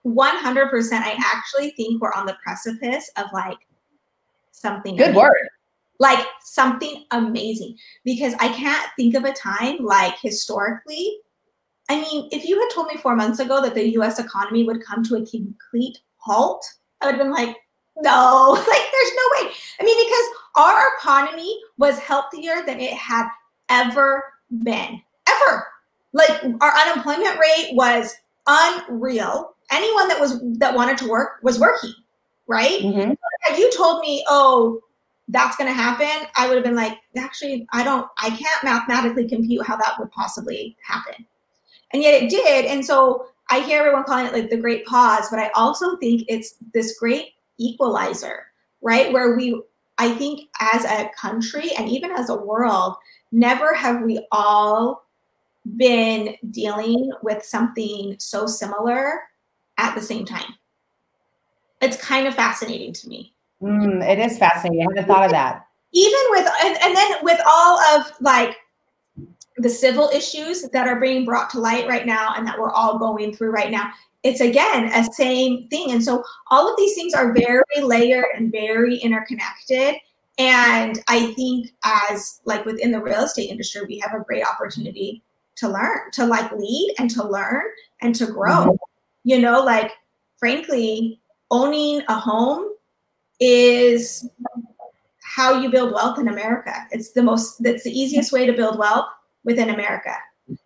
100%. 0.06 0.92
I 0.92 1.16
actually 1.18 1.70
think 1.72 2.00
we're 2.00 2.12
on 2.12 2.26
the 2.26 2.36
precipice 2.42 3.10
of 3.16 3.26
like 3.32 3.58
something. 4.50 4.96
Good 4.96 5.10
amazing. 5.10 5.22
word. 5.22 5.48
Like 5.98 6.26
something 6.42 7.04
amazing 7.10 7.76
because 8.04 8.34
I 8.40 8.48
can't 8.48 8.88
think 8.96 9.14
of 9.14 9.24
a 9.24 9.32
time 9.32 9.84
like 9.84 10.14
historically 10.20 11.18
I 11.90 12.00
mean, 12.00 12.28
if 12.30 12.44
you 12.44 12.58
had 12.60 12.70
told 12.72 12.86
me 12.86 12.96
four 12.96 13.16
months 13.16 13.40
ago 13.40 13.60
that 13.62 13.74
the 13.74 13.94
US 13.98 14.20
economy 14.20 14.62
would 14.62 14.84
come 14.84 15.02
to 15.02 15.16
a 15.16 15.26
complete 15.26 15.98
halt, 16.18 16.64
I 17.00 17.06
would 17.06 17.16
have 17.16 17.20
been 17.20 17.32
like, 17.32 17.56
no, 17.96 18.52
like 18.56 18.64
there's 18.92 19.12
no 19.16 19.46
way. 19.46 19.52
I 19.80 19.84
mean, 19.84 20.06
because 20.06 20.26
our 20.54 20.88
economy 20.98 21.60
was 21.78 21.98
healthier 21.98 22.62
than 22.64 22.78
it 22.78 22.92
had 22.92 23.26
ever 23.70 24.24
been, 24.62 25.00
ever. 25.28 25.66
Like 26.12 26.44
our 26.60 26.72
unemployment 26.72 27.38
rate 27.38 27.70
was 27.72 28.14
unreal. 28.46 29.54
Anyone 29.70 30.08
that 30.08 30.20
was 30.20 30.40
that 30.58 30.74
wanted 30.74 30.98
to 30.98 31.08
work 31.08 31.38
was 31.42 31.58
working, 31.58 31.94
right? 32.46 32.80
Mm-hmm. 32.82 33.12
If 33.48 33.58
you 33.58 33.70
told 33.76 34.00
me, 34.00 34.24
oh, 34.28 34.80
that's 35.28 35.56
going 35.56 35.68
to 35.68 35.74
happen, 35.74 36.28
I 36.36 36.48
would 36.48 36.56
have 36.56 36.64
been 36.64 36.74
like, 36.74 36.98
actually, 37.16 37.66
I 37.72 37.84
don't, 37.84 38.08
I 38.18 38.30
can't 38.30 38.64
mathematically 38.64 39.28
compute 39.28 39.64
how 39.64 39.76
that 39.76 39.94
would 40.00 40.10
possibly 40.10 40.76
happen 40.84 41.24
and 41.92 42.02
yet 42.02 42.22
it 42.22 42.30
did. 42.30 42.66
And 42.66 42.84
so 42.84 43.26
I 43.50 43.60
hear 43.60 43.80
everyone 43.80 44.04
calling 44.04 44.26
it 44.26 44.32
like 44.32 44.50
the 44.50 44.56
great 44.56 44.86
pause, 44.86 45.28
but 45.30 45.38
I 45.38 45.50
also 45.54 45.96
think 45.96 46.24
it's 46.28 46.54
this 46.72 46.98
great 46.98 47.32
equalizer, 47.58 48.44
right? 48.80 49.12
Where 49.12 49.36
we, 49.36 49.60
I 49.98 50.12
think 50.12 50.48
as 50.60 50.84
a 50.84 51.10
country 51.16 51.70
and 51.76 51.88
even 51.88 52.10
as 52.12 52.30
a 52.30 52.36
world, 52.36 52.96
never 53.32 53.74
have 53.74 54.02
we 54.02 54.26
all 54.32 55.06
been 55.76 56.36
dealing 56.50 57.12
with 57.22 57.44
something 57.44 58.16
so 58.18 58.46
similar 58.46 59.20
at 59.78 59.94
the 59.94 60.02
same 60.02 60.24
time. 60.24 60.54
It's 61.80 61.96
kind 61.96 62.26
of 62.26 62.34
fascinating 62.34 62.92
to 62.94 63.08
me. 63.08 63.32
Mm, 63.62 64.06
it 64.06 64.18
is 64.18 64.38
fascinating. 64.38 64.80
I 64.80 64.86
haven't 64.90 65.06
thought 65.06 65.24
of 65.24 65.30
that. 65.30 65.66
Even 65.92 66.20
with, 66.30 66.46
and, 66.62 66.78
and 66.82 66.96
then 66.96 67.12
with 67.22 67.40
all 67.46 67.80
of 67.80 68.12
like 68.20 68.56
the 69.58 69.68
civil 69.68 70.08
issues 70.12 70.62
that 70.70 70.86
are 70.86 71.00
being 71.00 71.24
brought 71.24 71.50
to 71.50 71.60
light 71.60 71.86
right 71.88 72.06
now 72.06 72.34
and 72.36 72.46
that 72.46 72.58
we're 72.58 72.72
all 72.72 72.98
going 72.98 73.34
through 73.34 73.50
right 73.50 73.70
now 73.70 73.90
it's 74.22 74.40
again 74.40 74.90
a 74.92 75.04
same 75.12 75.68
thing 75.68 75.92
and 75.92 76.02
so 76.02 76.22
all 76.50 76.68
of 76.68 76.76
these 76.76 76.94
things 76.94 77.14
are 77.14 77.32
very 77.32 77.82
layered 77.82 78.26
and 78.36 78.52
very 78.52 78.96
interconnected 78.98 79.96
and 80.40 81.02
i 81.08 81.32
think 81.34 81.72
as 81.84 82.40
like 82.44 82.64
within 82.64 82.90
the 82.90 83.00
real 83.00 83.24
estate 83.24 83.50
industry 83.50 83.82
we 83.86 83.98
have 83.98 84.12
a 84.14 84.24
great 84.24 84.44
opportunity 84.44 85.22
to 85.56 85.68
learn 85.68 86.10
to 86.12 86.24
like 86.24 86.50
lead 86.52 86.94
and 86.98 87.10
to 87.10 87.26
learn 87.26 87.62
and 88.02 88.14
to 88.14 88.26
grow 88.26 88.64
mm-hmm. 88.64 88.74
you 89.24 89.38
know 89.38 89.62
like 89.62 89.92
frankly 90.38 91.20
owning 91.50 92.02
a 92.08 92.14
home 92.14 92.72
is 93.40 94.28
how 95.22 95.60
you 95.60 95.70
build 95.70 95.92
wealth 95.92 96.18
in 96.18 96.28
america 96.28 96.74
it's 96.90 97.12
the 97.12 97.22
most 97.22 97.62
that's 97.62 97.84
the 97.84 97.90
easiest 97.90 98.32
way 98.32 98.46
to 98.46 98.52
build 98.52 98.78
wealth 98.78 99.06
within 99.44 99.70
America. 99.70 100.14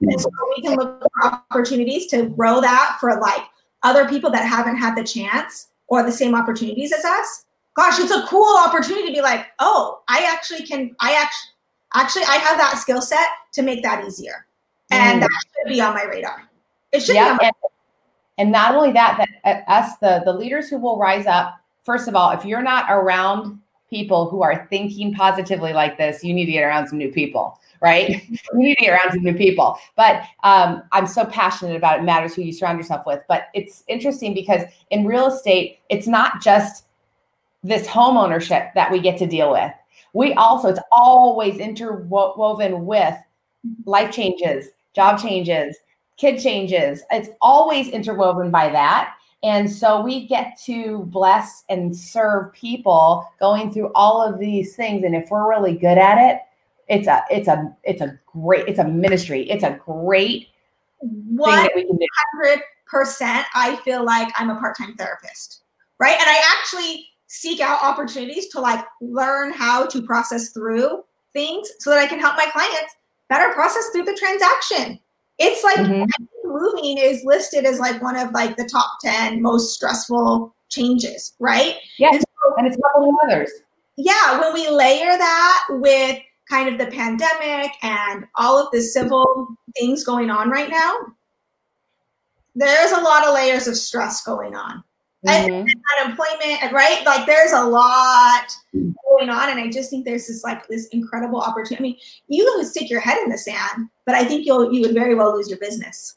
And 0.00 0.20
so 0.20 0.30
we 0.56 0.62
can 0.62 0.76
look 0.76 1.00
for 1.00 1.24
opportunities 1.24 2.06
to 2.08 2.26
grow 2.26 2.60
that 2.60 2.96
for 3.00 3.20
like 3.20 3.42
other 3.82 4.08
people 4.08 4.30
that 4.30 4.46
haven't 4.46 4.76
had 4.76 4.96
the 4.96 5.04
chance 5.04 5.68
or 5.88 6.02
the 6.02 6.12
same 6.12 6.34
opportunities 6.34 6.92
as 6.92 7.04
us. 7.04 7.44
Gosh, 7.74 7.98
it's 7.98 8.12
a 8.12 8.26
cool 8.28 8.56
opportunity 8.58 9.08
to 9.08 9.12
be 9.12 9.20
like, 9.20 9.46
oh, 9.58 10.02
I 10.08 10.28
actually 10.30 10.64
can, 10.64 10.94
I 11.00 11.14
actually, 11.14 11.50
actually, 11.94 12.24
I 12.24 12.36
have 12.36 12.56
that 12.58 12.78
skill 12.78 13.02
set 13.02 13.26
to 13.52 13.62
make 13.62 13.82
that 13.82 14.04
easier. 14.06 14.46
And 14.90 15.18
mm. 15.18 15.22
that 15.22 15.30
should 15.56 15.72
be 15.72 15.80
on 15.80 15.94
my 15.94 16.04
radar. 16.04 16.48
It 16.92 17.02
should 17.02 17.16
yeah, 17.16 17.36
and, 17.42 17.52
and 18.38 18.52
not 18.52 18.74
only 18.74 18.92
that, 18.92 19.18
that 19.18 19.66
uh, 19.68 19.70
us, 19.70 19.96
the, 19.98 20.22
the 20.24 20.32
leaders 20.32 20.68
who 20.68 20.78
will 20.78 20.98
rise 20.98 21.26
up, 21.26 21.56
first 21.82 22.06
of 22.06 22.14
all, 22.14 22.30
if 22.30 22.44
you're 22.44 22.62
not 22.62 22.86
around 22.88 23.60
people 23.90 24.30
who 24.30 24.42
are 24.42 24.66
thinking 24.70 25.12
positively 25.12 25.72
like 25.72 25.98
this, 25.98 26.22
you 26.22 26.32
need 26.32 26.46
to 26.46 26.52
get 26.52 26.62
around 26.62 26.86
some 26.86 26.98
new 26.98 27.10
people 27.10 27.58
right? 27.84 28.08
you 28.30 28.38
need 28.54 28.76
to 28.76 28.80
be 28.80 28.88
around 28.88 29.12
some 29.12 29.22
new 29.22 29.34
people. 29.34 29.78
But 29.94 30.22
um, 30.42 30.82
I'm 30.92 31.06
so 31.06 31.26
passionate 31.26 31.76
about 31.76 31.98
it. 31.98 32.02
it 32.02 32.04
matters 32.04 32.34
who 32.34 32.42
you 32.42 32.52
surround 32.52 32.78
yourself 32.78 33.04
with. 33.06 33.20
But 33.28 33.48
it's 33.52 33.84
interesting 33.88 34.32
because 34.32 34.62
in 34.90 35.04
real 35.06 35.26
estate, 35.26 35.80
it's 35.90 36.06
not 36.06 36.40
just 36.40 36.86
this 37.64 37.86
home 37.88 38.16
ownership 38.16 38.68
that 38.74 38.92
we 38.92 39.00
get 39.00 39.18
to 39.18 39.26
deal 39.26 39.50
with. 39.50 39.72
We 40.12 40.34
also, 40.34 40.68
it's 40.68 40.80
always 40.92 41.58
interwoven 41.58 42.86
with 42.86 43.14
life 43.86 44.12
changes, 44.12 44.68
job 44.94 45.18
changes, 45.18 45.76
kid 46.18 46.38
changes. 46.38 47.02
It's 47.10 47.30
always 47.40 47.88
interwoven 47.88 48.50
by 48.50 48.68
that. 48.68 49.14
And 49.42 49.70
so 49.70 50.00
we 50.00 50.26
get 50.26 50.58
to 50.64 51.00
bless 51.06 51.64
and 51.68 51.94
serve 51.96 52.52
people 52.52 53.26
going 53.40 53.72
through 53.72 53.90
all 53.94 54.22
of 54.22 54.38
these 54.38 54.76
things. 54.76 55.04
And 55.04 55.16
if 55.16 55.30
we're 55.30 55.48
really 55.48 55.76
good 55.76 55.98
at 55.98 56.18
it, 56.18 56.40
it's 56.88 57.08
a 57.08 57.24
it's 57.30 57.48
a 57.48 57.74
it's 57.82 58.00
a 58.02 58.18
great 58.26 58.68
it's 58.68 58.78
a 58.78 58.84
ministry. 58.84 59.48
It's 59.50 59.64
a 59.64 59.78
great 59.84 60.48
one 60.98 61.68
hundred 61.68 62.62
percent. 62.86 63.46
I 63.54 63.76
feel 63.76 64.04
like 64.04 64.28
I'm 64.38 64.50
a 64.50 64.58
part 64.58 64.76
time 64.78 64.94
therapist, 64.96 65.62
right? 65.98 66.16
And 66.18 66.28
I 66.28 66.40
actually 66.58 67.08
seek 67.34 67.58
out 67.60 67.82
opportunities 67.82 68.46
to 68.46 68.60
like 68.60 68.84
learn 69.00 69.52
how 69.52 69.84
to 69.84 70.00
process 70.02 70.50
through 70.50 71.02
things 71.32 71.68
so 71.80 71.90
that 71.90 71.98
I 71.98 72.06
can 72.06 72.20
help 72.20 72.36
my 72.36 72.46
clients 72.46 72.94
better 73.28 73.52
process 73.52 73.90
through 73.90 74.04
the 74.04 74.14
transaction. 74.14 75.00
It's 75.38 75.64
like 75.64 75.78
mm-hmm. 75.78 76.04
moving 76.44 76.96
is 76.96 77.24
listed 77.24 77.64
as 77.64 77.80
like 77.80 78.00
one 78.00 78.16
of 78.16 78.30
like 78.30 78.56
the 78.56 78.68
top 78.70 78.88
10 79.04 79.42
most 79.42 79.74
stressful 79.74 80.54
changes, 80.68 81.34
right? 81.40 81.74
Yeah. 81.98 82.10
And 82.12 82.20
so 82.20 82.54
and 82.56 82.68
it's 82.68 82.78
helping 82.94 83.16
others. 83.24 83.50
Yeah, 83.96 84.40
when 84.40 84.54
we 84.54 84.70
layer 84.70 85.18
that 85.18 85.64
with 85.70 86.20
kind 86.48 86.68
of 86.68 86.78
the 86.78 86.92
pandemic 86.94 87.72
and 87.82 88.26
all 88.36 88.64
of 88.64 88.68
the 88.70 88.80
civil 88.80 89.48
things 89.76 90.04
going 90.04 90.30
on 90.30 90.50
right 90.50 90.70
now, 90.70 90.98
there's 92.54 92.92
a 92.92 93.00
lot 93.00 93.26
of 93.26 93.34
layers 93.34 93.66
of 93.66 93.76
stress 93.76 94.22
going 94.22 94.54
on. 94.54 94.84
Mm-hmm. 95.26 95.54
And 95.54 95.74
unemployment, 96.00 96.72
right? 96.72 97.02
Like 97.06 97.26
there's 97.26 97.52
a 97.52 97.64
lot 97.64 98.46
going 98.72 99.30
on. 99.30 99.48
And 99.48 99.58
I 99.58 99.70
just 99.70 99.90
think 99.90 100.04
there's 100.04 100.26
this 100.26 100.44
like 100.44 100.66
this 100.68 100.86
incredible 100.88 101.40
opportunity. 101.40 101.76
I 101.76 101.82
mean, 101.82 101.96
you 102.28 102.44
can 102.44 102.64
stick 102.66 102.90
your 102.90 103.00
head 103.00 103.18
in 103.22 103.30
the 103.30 103.38
sand, 103.38 103.88
but 104.04 104.14
I 104.14 104.24
think 104.24 104.44
you'll 104.44 104.72
you 104.72 104.82
would 104.82 104.94
very 104.94 105.14
well 105.14 105.34
lose 105.34 105.48
your 105.48 105.58
business. 105.58 106.16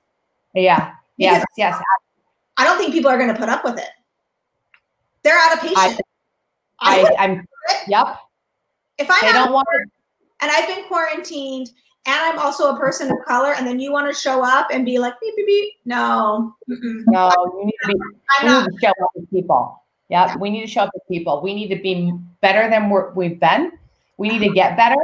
Yeah. 0.53 0.93
Yes, 1.17 1.43
yes. 1.57 1.81
I 2.57 2.63
don't 2.63 2.77
think 2.77 2.93
people 2.93 3.09
are 3.09 3.17
gonna 3.17 3.37
put 3.37 3.49
up 3.49 3.63
with 3.63 3.77
it. 3.77 3.89
They're 5.23 5.37
out 5.37 5.53
of 5.53 5.59
patience. 5.61 5.99
I, 6.79 7.09
I, 7.17 7.25
am 7.25 7.47
yep. 7.87 8.17
If 8.97 9.09
I 9.09 9.31
don't 9.31 9.51
want 9.51 9.67
and 10.41 10.51
I've 10.51 10.67
been 10.67 10.85
quarantined 10.85 11.71
and 12.05 12.15
I'm 12.15 12.39
also 12.39 12.73
a 12.73 12.79
person 12.79 13.11
of 13.11 13.17
color, 13.25 13.53
and 13.53 13.67
then 13.67 13.79
you 13.79 13.91
want 13.91 14.13
to 14.13 14.19
show 14.19 14.43
up 14.43 14.67
and 14.71 14.85
be 14.85 14.99
like 14.99 15.13
beep 15.21 15.35
beep 15.35 15.47
beep. 15.47 15.73
No, 15.85 16.55
Mm-mm. 16.69 17.03
no, 17.07 17.31
you 17.59 17.65
need 17.65 17.73
to 17.83 17.87
be. 17.87 17.93
we 18.43 18.49
need 18.49 18.65
to 18.65 18.77
show 18.81 18.89
up 18.89 19.09
with 19.15 19.29
people. 19.29 19.83
Yep, 20.09 20.27
yeah, 20.27 20.37
we 20.37 20.49
need 20.49 20.61
to 20.61 20.67
show 20.67 20.81
up 20.81 20.91
with 20.93 21.03
people. 21.09 21.41
We 21.41 21.53
need 21.53 21.67
to 21.67 21.81
be 21.81 22.13
better 22.41 22.69
than 22.69 22.89
we 23.15 23.29
have 23.29 23.39
been. 23.39 23.73
We 24.17 24.29
need 24.29 24.39
to 24.39 24.53
get 24.53 24.77
better. 24.77 25.01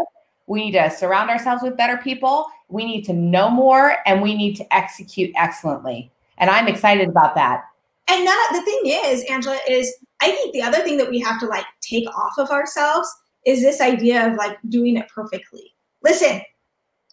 We 0.48 0.66
need 0.66 0.72
to 0.74 0.90
surround 0.90 1.30
ourselves 1.30 1.62
with 1.62 1.76
better 1.76 1.98
people. 1.98 2.46
We 2.70 2.86
need 2.86 3.04
to 3.06 3.14
know 3.14 3.50
more, 3.50 3.98
and 4.06 4.22
we 4.22 4.34
need 4.34 4.56
to 4.58 4.76
execute 4.76 5.32
excellently. 5.36 6.12
And 6.38 6.50
I'm 6.50 6.68
excited 6.68 7.10
about 7.10 7.36
that. 7.36 7.64
And 8.10 8.28
of, 8.28 8.36
the 8.54 8.62
thing 8.62 8.82
is, 8.86 9.24
Angela, 9.30 9.60
is 9.70 9.94
I 10.22 10.32
think 10.32 10.54
the 10.54 10.62
other 10.62 10.80
thing 10.80 10.98
that 10.98 11.10
we 11.10 11.20
have 11.20 11.40
to 11.40 11.46
like 11.46 11.66
take 11.82 12.08
off 12.16 12.34
of 12.38 12.50
ourselves 12.50 13.14
is 13.46 13.62
this 13.62 13.82
idea 13.82 14.28
of 14.28 14.36
like 14.36 14.58
doing 14.70 14.98
it 14.98 15.08
perfectly. 15.14 15.74
Listen, 16.04 16.42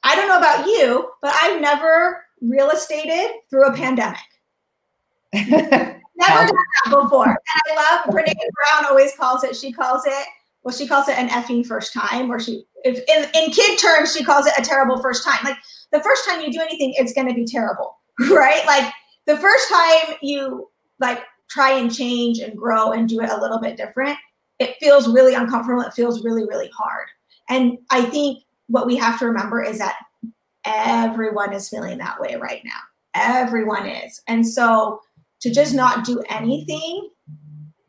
I 0.02 0.16
don't 0.16 0.28
know 0.28 0.38
about 0.38 0.66
you, 0.66 1.10
but 1.20 1.34
I've 1.42 1.60
never 1.60 2.24
real 2.40 2.70
estated 2.70 3.32
through 3.50 3.66
a 3.66 3.74
pandemic. 3.74 4.18
never 5.34 6.46
done 6.46 6.48
that 6.48 7.02
before. 7.02 7.26
And 7.26 7.38
I 7.68 7.74
love 7.76 8.14
Brene 8.14 8.32
Brown 8.34 8.86
always 8.88 9.14
calls 9.16 9.44
it, 9.44 9.54
she 9.54 9.72
calls 9.72 10.04
it, 10.06 10.26
well, 10.62 10.74
she 10.74 10.86
calls 10.86 11.08
it 11.08 11.18
an 11.18 11.28
effing 11.28 11.64
first 11.64 11.92
time, 11.92 12.30
or 12.30 12.38
she 12.38 12.64
if 12.84 12.98
in, 13.08 13.42
in 13.42 13.50
kid 13.50 13.78
terms, 13.78 14.14
she 14.14 14.24
calls 14.24 14.46
it 14.46 14.54
a 14.58 14.62
terrible 14.62 15.00
first 15.00 15.24
time. 15.24 15.38
Like 15.44 15.56
the 15.92 16.02
first 16.02 16.28
time 16.28 16.40
you 16.40 16.52
do 16.52 16.60
anything, 16.60 16.94
it's 16.96 17.12
gonna 17.12 17.34
be 17.34 17.44
terrible. 17.44 17.96
Right? 18.30 18.66
Like 18.66 18.92
the 19.26 19.38
first 19.38 19.70
time 19.70 20.16
you 20.20 20.68
like 20.98 21.22
try 21.48 21.72
and 21.72 21.94
change 21.94 22.38
and 22.38 22.54
grow 22.56 22.92
and 22.92 23.08
do 23.08 23.22
it 23.22 23.30
a 23.30 23.40
little 23.40 23.58
bit 23.58 23.78
different, 23.78 24.18
it 24.58 24.76
feels 24.78 25.08
really 25.08 25.34
uncomfortable. 25.34 25.80
It 25.80 25.94
feels 25.94 26.22
really, 26.22 26.44
really 26.44 26.70
hard. 26.76 27.06
And 27.48 27.78
I 27.90 28.02
think 28.02 28.44
what 28.70 28.86
we 28.86 28.96
have 28.96 29.18
to 29.18 29.26
remember 29.26 29.62
is 29.62 29.78
that 29.78 29.96
everyone 30.64 31.52
is 31.52 31.68
feeling 31.68 31.98
that 31.98 32.20
way 32.20 32.36
right 32.36 32.62
now. 32.64 32.78
Everyone 33.14 33.86
is. 33.86 34.22
And 34.28 34.46
so 34.46 35.00
to 35.40 35.50
just 35.50 35.74
not 35.74 36.04
do 36.04 36.22
anything 36.28 37.10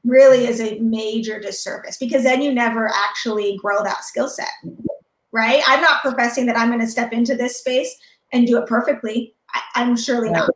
really 0.04 0.48
is 0.48 0.60
a 0.60 0.80
major 0.80 1.40
disservice 1.40 1.98
because 1.98 2.24
then 2.24 2.42
you 2.42 2.52
never 2.52 2.88
actually 2.88 3.58
grow 3.58 3.84
that 3.84 4.04
skill 4.04 4.28
set. 4.28 4.50
Right? 5.32 5.62
I'm 5.68 5.82
not 5.82 6.02
professing 6.02 6.46
that 6.48 6.58
I'm 6.58 6.70
going 6.70 6.82
to 6.82 6.88
step 6.88 7.14
into 7.14 7.36
this 7.36 7.58
space 7.58 7.96
and 8.34 8.48
do 8.48 8.58
it 8.58 8.68
perfectly. 8.68 9.36
I, 9.76 9.82
am 9.84 9.96
surely 9.96 10.30
not. 10.30 10.50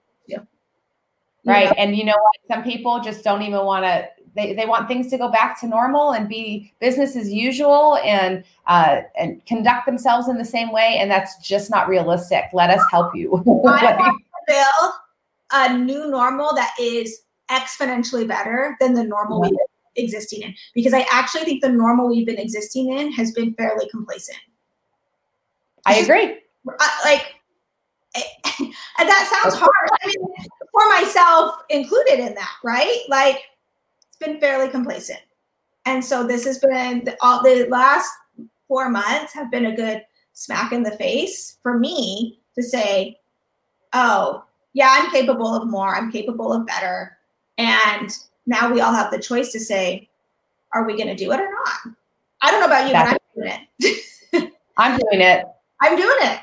Right. 1.45 1.65
Know? 1.65 1.73
And 1.77 1.95
you 1.95 2.03
know 2.05 2.13
what? 2.13 2.55
Some 2.55 2.63
people 2.63 2.99
just 3.01 3.23
don't 3.23 3.41
even 3.43 3.63
want 3.65 3.85
to 3.85 4.07
they, 4.35 4.53
they 4.53 4.65
want 4.65 4.87
things 4.87 5.09
to 5.09 5.17
go 5.17 5.29
back 5.29 5.59
to 5.61 5.67
normal 5.67 6.11
and 6.11 6.27
be 6.27 6.73
business 6.79 7.15
as 7.15 7.31
usual 7.31 7.97
and 8.03 8.43
uh, 8.67 9.01
and 9.17 9.43
conduct 9.45 9.85
themselves 9.85 10.27
in 10.27 10.37
the 10.37 10.45
same 10.45 10.71
way 10.71 10.97
and 10.99 11.09
that's 11.09 11.37
just 11.37 11.71
not 11.71 11.87
realistic. 11.87 12.45
Let 12.53 12.69
us 12.69 12.81
help 12.91 13.15
you. 13.15 13.41
To 14.47 14.53
build 14.53 14.93
a 15.53 15.75
new 15.75 16.07
normal 16.11 16.53
that 16.53 16.71
is 16.79 17.23
exponentially 17.49 18.27
better 18.27 18.75
than 18.79 18.93
the 18.93 19.03
normal 19.03 19.41
we've 19.41 19.49
been 19.49 20.03
existing 20.03 20.41
in? 20.41 20.53
Because 20.73 20.93
i 20.93 21.05
actually 21.11 21.45
think 21.45 21.63
the 21.63 21.69
normal 21.69 22.07
we've 22.09 22.25
been 22.25 22.37
existing 22.37 22.91
in 22.91 23.11
has 23.13 23.31
been 23.31 23.53
fairly 23.55 23.87
complacent. 23.89 24.37
I 25.85 25.95
agree. 25.95 26.37
like 27.03 27.35
and 28.59 29.09
that 29.09 29.41
sounds 29.43 29.55
hard. 29.55 29.89
I 30.03 30.07
mean, 30.07 30.27
for 30.71 30.87
myself 30.89 31.55
included 31.69 32.19
in 32.19 32.33
that 32.35 32.51
right? 32.63 33.01
Like 33.09 33.41
been 34.25 34.39
fairly 34.39 34.69
complacent. 34.69 35.19
And 35.85 36.03
so 36.03 36.25
this 36.25 36.45
has 36.45 36.59
been 36.59 37.07
all 37.21 37.43
the 37.43 37.67
last 37.69 38.09
four 38.67 38.89
months 38.89 39.33
have 39.33 39.51
been 39.51 39.67
a 39.67 39.75
good 39.75 40.03
smack 40.33 40.71
in 40.71 40.83
the 40.83 40.91
face 40.91 41.57
for 41.61 41.77
me 41.77 42.39
to 42.55 42.63
say, 42.63 43.19
oh, 43.93 44.43
yeah, 44.73 44.89
I'm 44.91 45.11
capable 45.11 45.53
of 45.55 45.67
more. 45.67 45.95
I'm 45.95 46.11
capable 46.11 46.51
of 46.51 46.65
better. 46.65 47.17
And 47.57 48.09
now 48.45 48.71
we 48.71 48.81
all 48.81 48.93
have 48.93 49.11
the 49.11 49.19
choice 49.19 49.51
to 49.51 49.59
say, 49.59 50.09
are 50.73 50.85
we 50.85 50.97
going 50.97 51.07
to 51.07 51.15
do 51.15 51.31
it 51.31 51.39
or 51.39 51.49
not? 51.49 51.95
I 52.41 52.51
don't 52.51 52.59
know 52.59 52.65
about 52.65 52.87
you, 52.87 52.93
that's, 52.93 53.19
but 54.33 54.51
I'm 54.77 54.99
doing 54.99 55.21
it. 55.21 55.45
I'm 55.81 55.95
doing 55.95 56.17
it. 56.21 56.31
I'm 56.31 56.31
doing 56.31 56.31
it. 56.31 56.39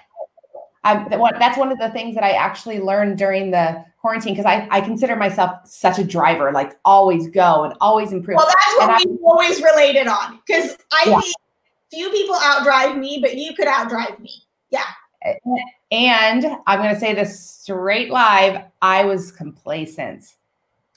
I'm, 0.84 1.08
that's 1.10 1.56
one 1.56 1.70
of 1.70 1.78
the 1.78 1.90
things 1.90 2.14
that 2.16 2.24
I 2.24 2.32
actually 2.32 2.80
learned 2.80 3.16
during 3.16 3.50
the 3.50 3.84
quarantine 4.00 4.34
because 4.34 4.46
I, 4.46 4.66
I 4.70 4.80
consider 4.80 5.14
myself 5.14 5.64
such 5.64 5.98
a 5.98 6.04
driver, 6.04 6.50
like 6.52 6.72
always 6.84 7.28
go 7.28 7.64
and 7.64 7.74
always 7.80 8.12
improve. 8.12 8.36
Well, 8.36 8.46
that's 8.46 8.78
what 8.78 9.02
and 9.02 9.10
we 9.10 9.16
I, 9.16 9.30
always 9.30 9.62
related 9.62 10.08
on 10.08 10.40
because 10.44 10.76
I 10.92 11.04
yeah. 11.06 11.20
think 11.20 11.34
few 11.92 12.10
people 12.10 12.34
outdrive 12.36 12.98
me, 12.98 13.18
but 13.20 13.36
you 13.36 13.54
could 13.54 13.68
outdrive 13.68 14.18
me. 14.18 14.42
Yeah. 14.70 14.86
And 15.92 16.46
I'm 16.66 16.78
going 16.80 16.94
to 16.94 16.98
say 16.98 17.14
this 17.14 17.38
straight 17.38 18.10
live 18.10 18.64
I 18.80 19.04
was 19.04 19.30
complacent. 19.30 20.24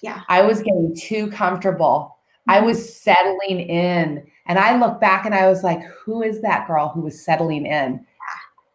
Yeah. 0.02 0.22
I 0.30 0.42
was 0.42 0.60
getting 0.60 0.96
too 0.96 1.30
comfortable. 1.30 2.18
I 2.48 2.58
mm-hmm. 2.58 2.66
was 2.66 2.98
settling 2.98 3.60
in. 3.60 4.26
And 4.48 4.58
I 4.58 4.80
look 4.80 5.00
back 5.00 5.26
and 5.26 5.36
I 5.36 5.48
was 5.48 5.64
like, 5.64 5.84
who 5.84 6.24
is 6.24 6.42
that 6.42 6.68
girl 6.68 6.90
who 6.90 7.02
was 7.02 7.24
settling 7.24 7.66
in? 7.66 8.06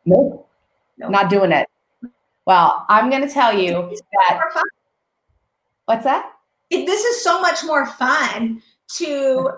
Nope. 0.04 0.49
Nope. 1.00 1.10
Not 1.10 1.30
doing 1.30 1.52
it. 1.52 1.66
Well, 2.46 2.84
I'm 2.88 3.10
going 3.10 3.26
to 3.26 3.32
tell 3.32 3.56
you 3.56 3.96
that. 4.28 4.40
What's 5.86 6.04
that? 6.04 6.32
It, 6.70 6.86
this 6.86 7.04
is 7.04 7.22
so 7.22 7.40
much 7.40 7.64
more 7.64 7.86
fun 7.86 8.62
to 8.96 9.50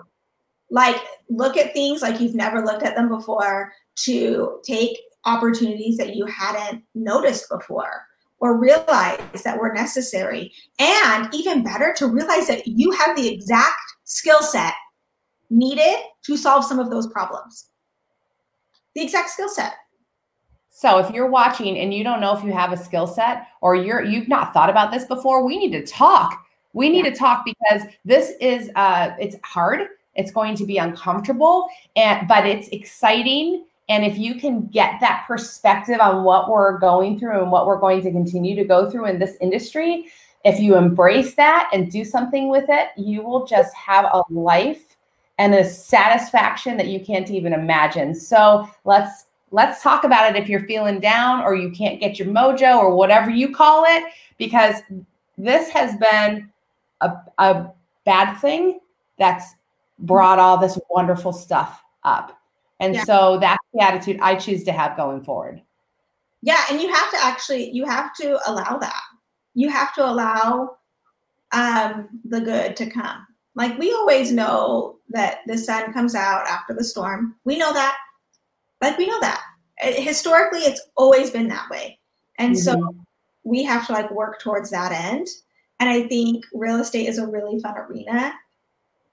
like 0.71 0.97
look 1.29 1.57
at 1.57 1.73
things 1.73 2.01
like 2.01 2.19
you've 2.19 2.35
never 2.35 2.65
looked 2.65 2.83
at 2.83 2.95
them 2.95 3.09
before, 3.09 3.71
to 3.95 4.59
take 4.63 4.97
opportunities 5.25 5.97
that 5.97 6.15
you 6.15 6.25
hadn't 6.25 6.83
noticed 6.95 7.47
before 7.49 8.07
or 8.39 8.57
realize 8.59 9.43
that 9.43 9.57
were 9.57 9.71
necessary. 9.71 10.51
And 10.79 11.33
even 11.33 11.63
better, 11.63 11.93
to 11.97 12.07
realize 12.07 12.47
that 12.47 12.67
you 12.67 12.91
have 12.91 13.15
the 13.15 13.31
exact 13.31 13.79
skill 14.03 14.41
set 14.41 14.73
needed 15.49 15.95
to 16.25 16.35
solve 16.35 16.65
some 16.65 16.79
of 16.79 16.89
those 16.89 17.07
problems. 17.07 17.69
The 18.95 19.03
exact 19.03 19.29
skill 19.29 19.49
set. 19.49 19.73
So 20.75 20.97
if 20.97 21.11
you're 21.11 21.29
watching 21.29 21.77
and 21.77 21.93
you 21.93 22.03
don't 22.03 22.19
know 22.19 22.35
if 22.35 22.43
you 22.43 22.51
have 22.51 22.73
a 22.73 22.77
skill 22.77 23.05
set 23.05 23.45
or 23.61 23.75
you're 23.75 24.03
you've 24.03 24.27
not 24.27 24.53
thought 24.53 24.71
about 24.71 24.91
this 24.91 25.05
before, 25.05 25.45
we 25.45 25.59
need 25.59 25.71
to 25.73 25.85
talk. 25.85 26.43
We 26.73 26.89
need 26.89 27.05
yeah. 27.05 27.11
to 27.11 27.15
talk 27.15 27.45
because 27.45 27.87
this 28.03 28.33
is 28.41 28.71
uh 28.75 29.11
it's 29.19 29.35
hard. 29.43 29.87
It's 30.15 30.31
going 30.31 30.55
to 30.55 30.65
be 30.65 30.79
uncomfortable 30.79 31.67
and 31.95 32.27
but 32.27 32.47
it's 32.47 32.69
exciting 32.69 33.65
and 33.87 34.03
if 34.03 34.17
you 34.17 34.35
can 34.35 34.65
get 34.67 34.99
that 35.01 35.25
perspective 35.27 35.99
on 35.99 36.23
what 36.23 36.49
we're 36.49 36.79
going 36.79 37.19
through 37.19 37.41
and 37.41 37.51
what 37.51 37.67
we're 37.67 37.79
going 37.79 38.01
to 38.01 38.11
continue 38.11 38.55
to 38.55 38.63
go 38.63 38.89
through 38.89 39.05
in 39.05 39.19
this 39.19 39.37
industry, 39.41 40.07
if 40.43 40.59
you 40.59 40.75
embrace 40.75 41.35
that 41.35 41.69
and 41.71 41.91
do 41.91 42.03
something 42.03 42.49
with 42.49 42.65
it, 42.69 42.87
you 42.97 43.21
will 43.21 43.45
just 43.45 43.75
have 43.75 44.05
a 44.05 44.23
life 44.29 44.95
and 45.37 45.53
a 45.53 45.63
satisfaction 45.63 46.77
that 46.77 46.87
you 46.87 46.99
can't 46.99 47.29
even 47.29 47.53
imagine. 47.53 48.15
So 48.15 48.69
let's 48.85 49.25
let's 49.53 49.83
talk 49.83 50.03
about 50.03 50.29
it 50.29 50.41
if 50.41 50.49
you're 50.49 50.65
feeling 50.65 50.99
down 50.99 51.43
or 51.43 51.53
you 51.53 51.69
can't 51.69 51.99
get 51.99 52.17
your 52.17 52.27
mojo 52.27 52.75
or 52.75 52.95
whatever 52.95 53.29
you 53.29 53.53
call 53.53 53.85
it, 53.87 54.03
because 54.39 54.77
this 55.37 55.69
has 55.69 55.95
been 55.97 56.49
a, 57.01 57.11
a 57.37 57.67
bad 58.03 58.33
thing 58.39 58.79
that's 59.19 59.53
brought 59.99 60.39
all 60.39 60.57
this 60.57 60.79
wonderful 60.89 61.31
stuff 61.31 61.83
up. 62.03 62.41
And 62.79 62.95
yeah. 62.95 63.03
so 63.03 63.37
that's 63.39 63.63
the 63.73 63.83
attitude 63.83 64.19
I 64.21 64.35
choose 64.35 64.63
to 64.63 64.71
have 64.71 64.97
going 64.97 65.21
forward. 65.21 65.61
Yeah. 66.41 66.61
And 66.71 66.81
you 66.81 66.91
have 66.91 67.11
to 67.11 67.17
actually, 67.21 67.69
you 67.69 67.85
have 67.85 68.13
to 68.15 68.39
allow 68.49 68.77
that. 68.79 69.01
You 69.53 69.69
have 69.69 69.93
to 69.93 70.03
allow 70.03 70.77
um, 71.51 72.09
the 72.25 72.41
good 72.41 72.75
to 72.77 72.89
come. 72.89 73.27
Like 73.53 73.77
we 73.77 73.93
always 73.93 74.31
know 74.31 74.97
that 75.09 75.41
the 75.45 75.59
sun 75.59 75.93
comes 75.93 76.15
out 76.15 76.47
after 76.47 76.73
the 76.73 76.83
storm. 76.83 77.35
We 77.45 77.59
know 77.59 77.71
that 77.71 77.95
like 78.83 78.97
we 78.97 79.07
know 79.07 79.19
that. 79.21 79.41
Uh, 79.83 79.91
historically, 79.91 80.61
it's 80.61 80.81
always 80.95 81.31
been 81.31 81.47
that 81.47 81.69
way. 81.69 81.99
And 82.37 82.55
mm-hmm. 82.55 82.81
so 82.81 82.95
we 83.43 83.63
have 83.63 83.85
to 83.87 83.93
like 83.93 84.11
work 84.11 84.39
towards 84.39 84.69
that 84.71 84.91
end. 84.91 85.27
And 85.79 85.89
I 85.89 86.07
think 86.07 86.45
real 86.53 86.79
estate 86.79 87.07
is 87.07 87.17
a 87.17 87.27
really 87.27 87.59
fun 87.59 87.77
arena 87.77 88.33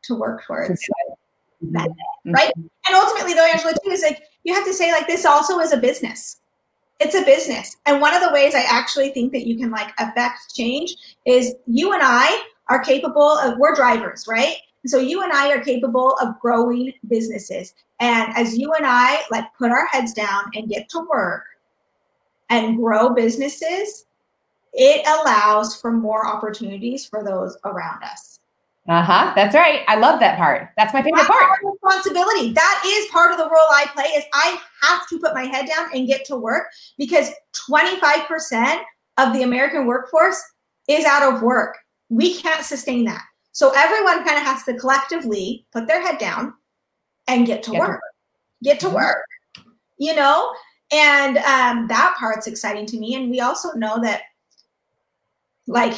to 0.04 0.14
work 0.14 0.44
towards 0.46 0.80
mm-hmm. 0.80 1.72
that 1.72 1.88
day, 1.88 2.32
right? 2.32 2.52
And 2.56 2.94
ultimately, 2.94 3.34
though, 3.34 3.46
Angela, 3.46 3.72
too, 3.72 3.90
is 3.90 4.02
like 4.02 4.22
you 4.44 4.54
have 4.54 4.64
to 4.64 4.74
say 4.74 4.92
like 4.92 5.06
this 5.06 5.24
also 5.24 5.58
is 5.58 5.72
a 5.72 5.76
business. 5.76 6.36
It's 7.00 7.14
a 7.14 7.24
business, 7.24 7.78
and 7.86 8.00
one 8.00 8.14
of 8.14 8.22
the 8.22 8.30
ways 8.30 8.54
I 8.54 8.62
actually 8.68 9.08
think 9.10 9.32
that 9.32 9.46
you 9.46 9.56
can 9.56 9.70
like 9.70 9.88
affect 9.98 10.54
change 10.54 10.94
is 11.24 11.54
you 11.66 11.94
and 11.94 12.02
I 12.04 12.42
are 12.68 12.82
capable 12.82 13.38
of 13.38 13.58
we're 13.58 13.74
drivers, 13.74 14.26
right? 14.28 14.56
So 14.86 14.98
you 14.98 15.22
and 15.22 15.32
I 15.32 15.50
are 15.50 15.60
capable 15.60 16.16
of 16.20 16.38
growing 16.40 16.92
businesses. 17.08 17.74
And 18.00 18.32
as 18.34 18.56
you 18.56 18.72
and 18.72 18.86
I 18.86 19.22
like 19.30 19.44
put 19.58 19.70
our 19.70 19.86
heads 19.86 20.12
down 20.12 20.44
and 20.54 20.68
get 20.68 20.88
to 20.90 21.00
work 21.00 21.44
and 22.48 22.76
grow 22.76 23.10
businesses, 23.10 24.06
it 24.72 25.06
allows 25.06 25.76
for 25.76 25.92
more 25.92 26.26
opportunities 26.26 27.04
for 27.04 27.22
those 27.22 27.56
around 27.64 28.02
us. 28.02 28.40
Uh 28.88 29.02
huh. 29.02 29.32
That's 29.36 29.54
right. 29.54 29.82
I 29.88 29.96
love 29.96 30.18
that 30.20 30.38
part. 30.38 30.70
That's 30.76 30.94
my 30.94 31.02
favorite 31.02 31.26
part. 31.26 31.60
Responsibility. 31.62 32.52
That 32.52 32.82
is 32.86 33.10
part 33.10 33.30
of 33.30 33.36
the 33.36 33.44
role 33.44 33.68
I 33.70 33.86
play. 33.94 34.04
Is 34.04 34.24
I 34.32 34.58
have 34.82 35.06
to 35.08 35.18
put 35.18 35.34
my 35.34 35.44
head 35.44 35.68
down 35.68 35.90
and 35.94 36.08
get 36.08 36.24
to 36.26 36.36
work 36.36 36.68
because 36.96 37.30
25% 37.70 38.80
of 39.18 39.34
the 39.34 39.42
American 39.42 39.86
workforce 39.86 40.42
is 40.88 41.04
out 41.04 41.34
of 41.34 41.42
work. 41.42 41.76
We 42.08 42.40
can't 42.40 42.64
sustain 42.64 43.04
that. 43.04 43.22
So 43.52 43.72
everyone 43.76 44.24
kind 44.24 44.38
of 44.38 44.44
has 44.44 44.64
to 44.64 44.74
collectively 44.74 45.66
put 45.72 45.86
their 45.86 46.00
head 46.00 46.18
down 46.18 46.54
and 47.34 47.46
get 47.46 47.62
to 47.64 47.72
get 47.72 47.80
work. 47.80 48.00
To 48.00 48.64
get 48.64 48.80
to 48.80 48.86
mm-hmm. 48.86 48.96
work. 48.96 49.24
You 49.98 50.14
know, 50.14 50.52
and 50.92 51.38
um, 51.38 51.86
that 51.88 52.16
part's 52.18 52.46
exciting 52.46 52.86
to 52.86 52.98
me. 52.98 53.14
And 53.14 53.30
we 53.30 53.40
also 53.40 53.72
know 53.72 54.00
that, 54.02 54.22
like, 55.66 55.94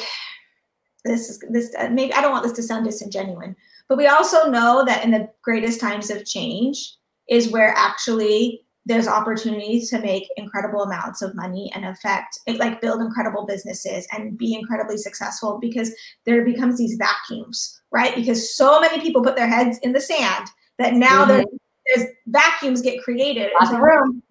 this 1.05 1.31
is 1.31 1.43
this 1.51 1.75
uh, 1.79 1.89
maybe 1.91 2.13
I 2.13 2.21
don't 2.21 2.33
want 2.33 2.45
this 2.45 2.53
to 2.55 2.63
sound 2.63 2.85
disingenuous, 2.85 3.55
but 3.89 3.99
we 3.99 4.07
also 4.07 4.51
know 4.51 4.85
that 4.85 5.05
in 5.05 5.11
the 5.11 5.29
greatest 5.43 5.81
times 5.81 6.11
of 6.11 6.25
change 6.25 6.97
is 7.29 7.51
where 7.51 7.75
actually 7.77 8.65
there's 8.85 9.07
opportunities 9.07 9.91
to 9.91 10.01
make 10.01 10.29
incredible 10.37 10.83
amounts 10.83 11.23
of 11.23 11.35
money 11.35 11.71
and 11.75 11.85
affect 11.85 12.39
like 12.57 12.81
build 12.81 13.01
incredible 13.01 13.47
businesses 13.47 14.07
and 14.13 14.37
be 14.37 14.55
incredibly 14.55 14.97
successful 14.97 15.59
because 15.61 15.95
there 16.27 16.45
becomes 16.45 16.79
these 16.79 16.97
vacuums 16.97 17.81
right 17.93 18.15
because 18.17 18.57
so 18.57 18.81
many 18.81 19.01
people 19.01 19.23
put 19.23 19.37
their 19.37 19.49
heads 19.49 19.79
in 19.83 19.93
the 19.93 20.01
sand 20.01 20.47
that 20.79 20.95
now 20.95 21.25
mm-hmm. 21.25 21.29
there's, 21.29 21.47
there's 21.87 22.09
vacuums 22.27 22.83
get 22.83 23.03
created 23.03 23.51
room. 23.73 24.23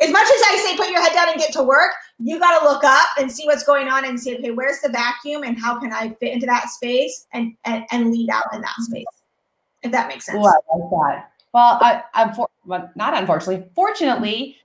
as 0.00 0.10
much 0.10 0.26
as 0.26 0.42
i 0.48 0.64
say 0.66 0.76
put 0.76 0.90
your 0.90 1.00
head 1.00 1.12
down 1.12 1.28
and 1.28 1.38
get 1.38 1.52
to 1.52 1.62
work 1.62 1.92
you 2.18 2.38
got 2.38 2.58
to 2.58 2.64
look 2.64 2.84
up 2.84 3.08
and 3.18 3.30
see 3.30 3.46
what's 3.46 3.64
going 3.64 3.88
on 3.88 4.04
and 4.04 4.18
see 4.18 4.36
okay 4.36 4.50
where's 4.50 4.80
the 4.80 4.88
vacuum 4.88 5.42
and 5.42 5.58
how 5.58 5.78
can 5.78 5.92
i 5.92 6.08
fit 6.20 6.32
into 6.32 6.46
that 6.46 6.68
space 6.68 7.26
and 7.32 7.54
and, 7.64 7.84
and 7.90 8.10
lead 8.10 8.30
out 8.30 8.44
in 8.52 8.60
that 8.60 8.74
space 8.80 9.04
if 9.82 9.92
that 9.92 10.08
makes 10.08 10.26
sense 10.26 10.38
Ooh, 10.38 10.48
I 10.48 10.76
like 10.76 10.90
that 10.90 11.32
well, 11.52 11.78
I, 11.82 12.02
am 12.14 12.34
for, 12.34 12.48
well, 12.64 12.90
not 12.94 13.14
unfortunately, 13.14 13.68
fortunately, 13.74 14.56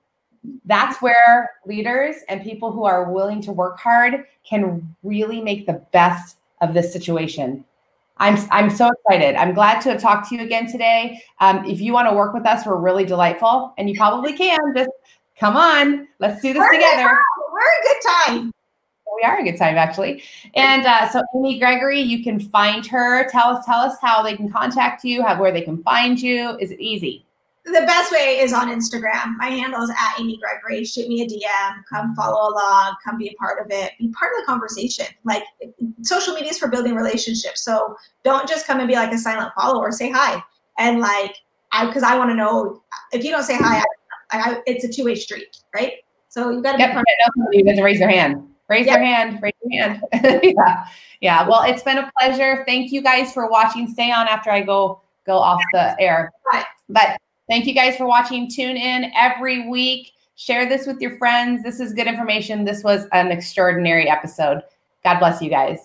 that's 0.64 1.02
where 1.02 1.50
leaders 1.66 2.16
and 2.28 2.42
people 2.42 2.72
who 2.72 2.84
are 2.84 3.12
willing 3.12 3.42
to 3.42 3.52
work 3.52 3.78
hard 3.78 4.24
can 4.48 4.94
really 5.02 5.40
make 5.42 5.66
the 5.66 5.84
best 5.92 6.38
of 6.60 6.72
this 6.72 6.92
situation. 6.92 7.64
I'm 8.18 8.38
I'm 8.50 8.70
so 8.70 8.88
excited. 8.88 9.36
I'm 9.36 9.54
glad 9.54 9.80
to 9.82 9.90
have 9.90 10.00
talked 10.00 10.28
to 10.30 10.36
you 10.36 10.42
again 10.42 10.70
today. 10.70 11.22
Um, 11.40 11.64
if 11.64 11.80
you 11.80 11.92
want 11.92 12.08
to 12.08 12.14
work 12.14 12.34
with 12.34 12.46
us, 12.46 12.66
we're 12.66 12.76
really 12.76 13.04
delightful, 13.04 13.74
and 13.78 13.88
you 13.88 13.96
probably 13.96 14.36
can. 14.36 14.58
Just 14.74 14.90
come 15.38 15.56
on, 15.56 16.08
let's 16.18 16.42
do 16.42 16.52
this 16.52 16.60
we're 16.60 16.72
together. 16.72 17.18
We're 17.52 17.60
a 17.60 17.82
good 17.82 18.00
time 18.08 18.52
we 19.20 19.26
are 19.26 19.38
a 19.38 19.44
good 19.44 19.56
time 19.56 19.76
actually. 19.76 20.22
And 20.54 20.86
uh, 20.86 21.08
so 21.08 21.22
Amy 21.36 21.58
Gregory, 21.58 22.00
you 22.00 22.22
can 22.22 22.38
find 22.38 22.86
her. 22.86 23.28
Tell 23.30 23.56
us, 23.56 23.66
tell 23.66 23.80
us 23.80 23.96
how 24.00 24.22
they 24.22 24.36
can 24.36 24.50
contact 24.50 25.04
you, 25.04 25.22
how 25.22 25.38
where 25.40 25.52
they 25.52 25.62
can 25.62 25.82
find 25.82 26.20
you. 26.20 26.56
Is 26.58 26.70
it 26.70 26.80
easy? 26.80 27.24
The 27.72 27.84
best 27.86 28.12
way 28.12 28.38
is 28.40 28.52
on 28.52 28.68
Instagram. 28.68 29.36
My 29.36 29.46
handle 29.46 29.82
is 29.82 29.90
at 29.90 30.20
Amy 30.20 30.38
Gregory. 30.38 30.84
Shoot 30.84 31.08
me 31.08 31.22
a 31.22 31.26
DM. 31.26 31.82
Come 31.92 32.14
follow 32.14 32.52
along. 32.52 32.96
Come 33.04 33.18
be 33.18 33.28
a 33.28 33.34
part 33.34 33.60
of 33.60 33.70
it. 33.70 33.92
Be 33.98 34.08
part 34.08 34.32
of 34.34 34.42
the 34.42 34.46
conversation. 34.46 35.06
Like 35.24 35.42
social 36.02 36.34
media 36.34 36.50
is 36.50 36.58
for 36.58 36.68
building 36.68 36.94
relationships. 36.94 37.62
So 37.62 37.96
don't 38.24 38.48
just 38.48 38.66
come 38.66 38.78
and 38.78 38.88
be 38.88 38.94
like 38.94 39.12
a 39.12 39.18
silent 39.18 39.52
follower. 39.54 39.92
Say 39.92 40.10
hi. 40.10 40.42
And 40.78 41.00
like, 41.00 41.34
I 41.72 41.86
because 41.86 42.02
I 42.02 42.16
want 42.16 42.30
to 42.30 42.34
know 42.34 42.82
if 43.12 43.24
you 43.24 43.30
don't 43.30 43.42
say 43.42 43.56
hi, 43.56 43.82
I, 44.30 44.38
I, 44.38 44.62
it's 44.66 44.84
a 44.84 44.88
two 44.88 45.04
way 45.04 45.14
street, 45.14 45.58
right? 45.74 45.94
So 46.28 46.50
you 46.50 46.62
got 46.62 46.72
to 46.72 46.78
yep, 46.78 46.90
be 46.90 46.94
part 46.94 47.06
You 47.52 47.64
to 47.64 47.82
raise 47.82 48.00
your 48.00 48.08
hand 48.08 48.48
raise 48.68 48.86
yep. 48.86 48.98
your 48.98 49.04
hand 49.06 49.38
raise 49.42 49.54
your 49.62 49.80
hand 49.80 50.02
yeah 50.44 50.86
yeah 51.20 51.48
well 51.48 51.62
it's 51.62 51.82
been 51.82 51.98
a 51.98 52.12
pleasure 52.18 52.64
thank 52.66 52.92
you 52.92 53.02
guys 53.02 53.32
for 53.32 53.48
watching 53.48 53.88
stay 53.88 54.12
on 54.12 54.28
after 54.28 54.50
i 54.50 54.60
go 54.60 55.00
go 55.26 55.38
off 55.38 55.60
the 55.72 55.98
air 56.00 56.30
but 56.88 57.18
thank 57.48 57.66
you 57.66 57.74
guys 57.74 57.96
for 57.96 58.06
watching. 58.06 58.48
Tune 58.48 58.76
in 58.76 59.10
every 59.16 59.68
week. 59.68 60.12
Share 60.36 60.68
this 60.68 60.86
with 60.86 61.00
your 61.00 61.16
friends. 61.18 61.62
This 61.62 61.80
is 61.80 61.92
good 61.92 62.06
information. 62.06 62.64
This 62.64 62.84
was 62.84 63.06
an 63.12 63.32
extraordinary 63.32 64.08
episode. 64.08 64.62
God 65.02 65.18
bless 65.18 65.42
you 65.42 65.50
guys. 65.50 65.78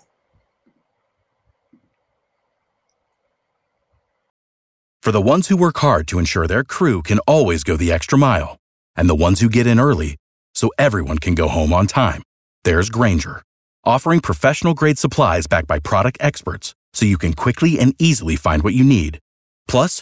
For 5.02 5.12
the 5.12 5.22
ones 5.22 5.50
who 5.50 5.58
work 5.58 5.78
hard 5.80 6.08
to 6.10 6.20
ensure 6.20 6.48
their 6.48 6.64
crew 6.64 7.02
can 7.02 7.20
always 7.20 7.64
go 7.64 7.76
the 7.76 7.92
extra 7.92 8.18
mile 8.18 8.58
and 8.96 9.10
the 9.10 9.16
ones 9.16 9.42
who 9.42 9.50
get 9.50 9.68
in 9.68 9.80
early 9.80 10.16
so 10.54 10.70
everyone 10.78 11.18
can 11.18 11.36
go 11.36 11.48
home 11.48 11.74
on 11.74 11.88
time 11.88 12.24
there's 12.64 12.90
Grainger, 12.90 13.44
offering 13.84 14.22
professional 14.22 14.74
grade 14.74 14.98
supplies 14.98 15.48
backed 15.48 15.68
by 15.68 15.80
product 15.80 16.18
experts 16.22 16.74
so 16.94 17.06
you 17.06 17.18
can 17.18 17.34
quickly 17.34 17.78
and 17.78 17.94
easily 18.00 18.36
find 18.36 18.64
what 18.64 18.74
you 18.74 18.84
need. 18.86 19.20
Plus, 19.68 20.02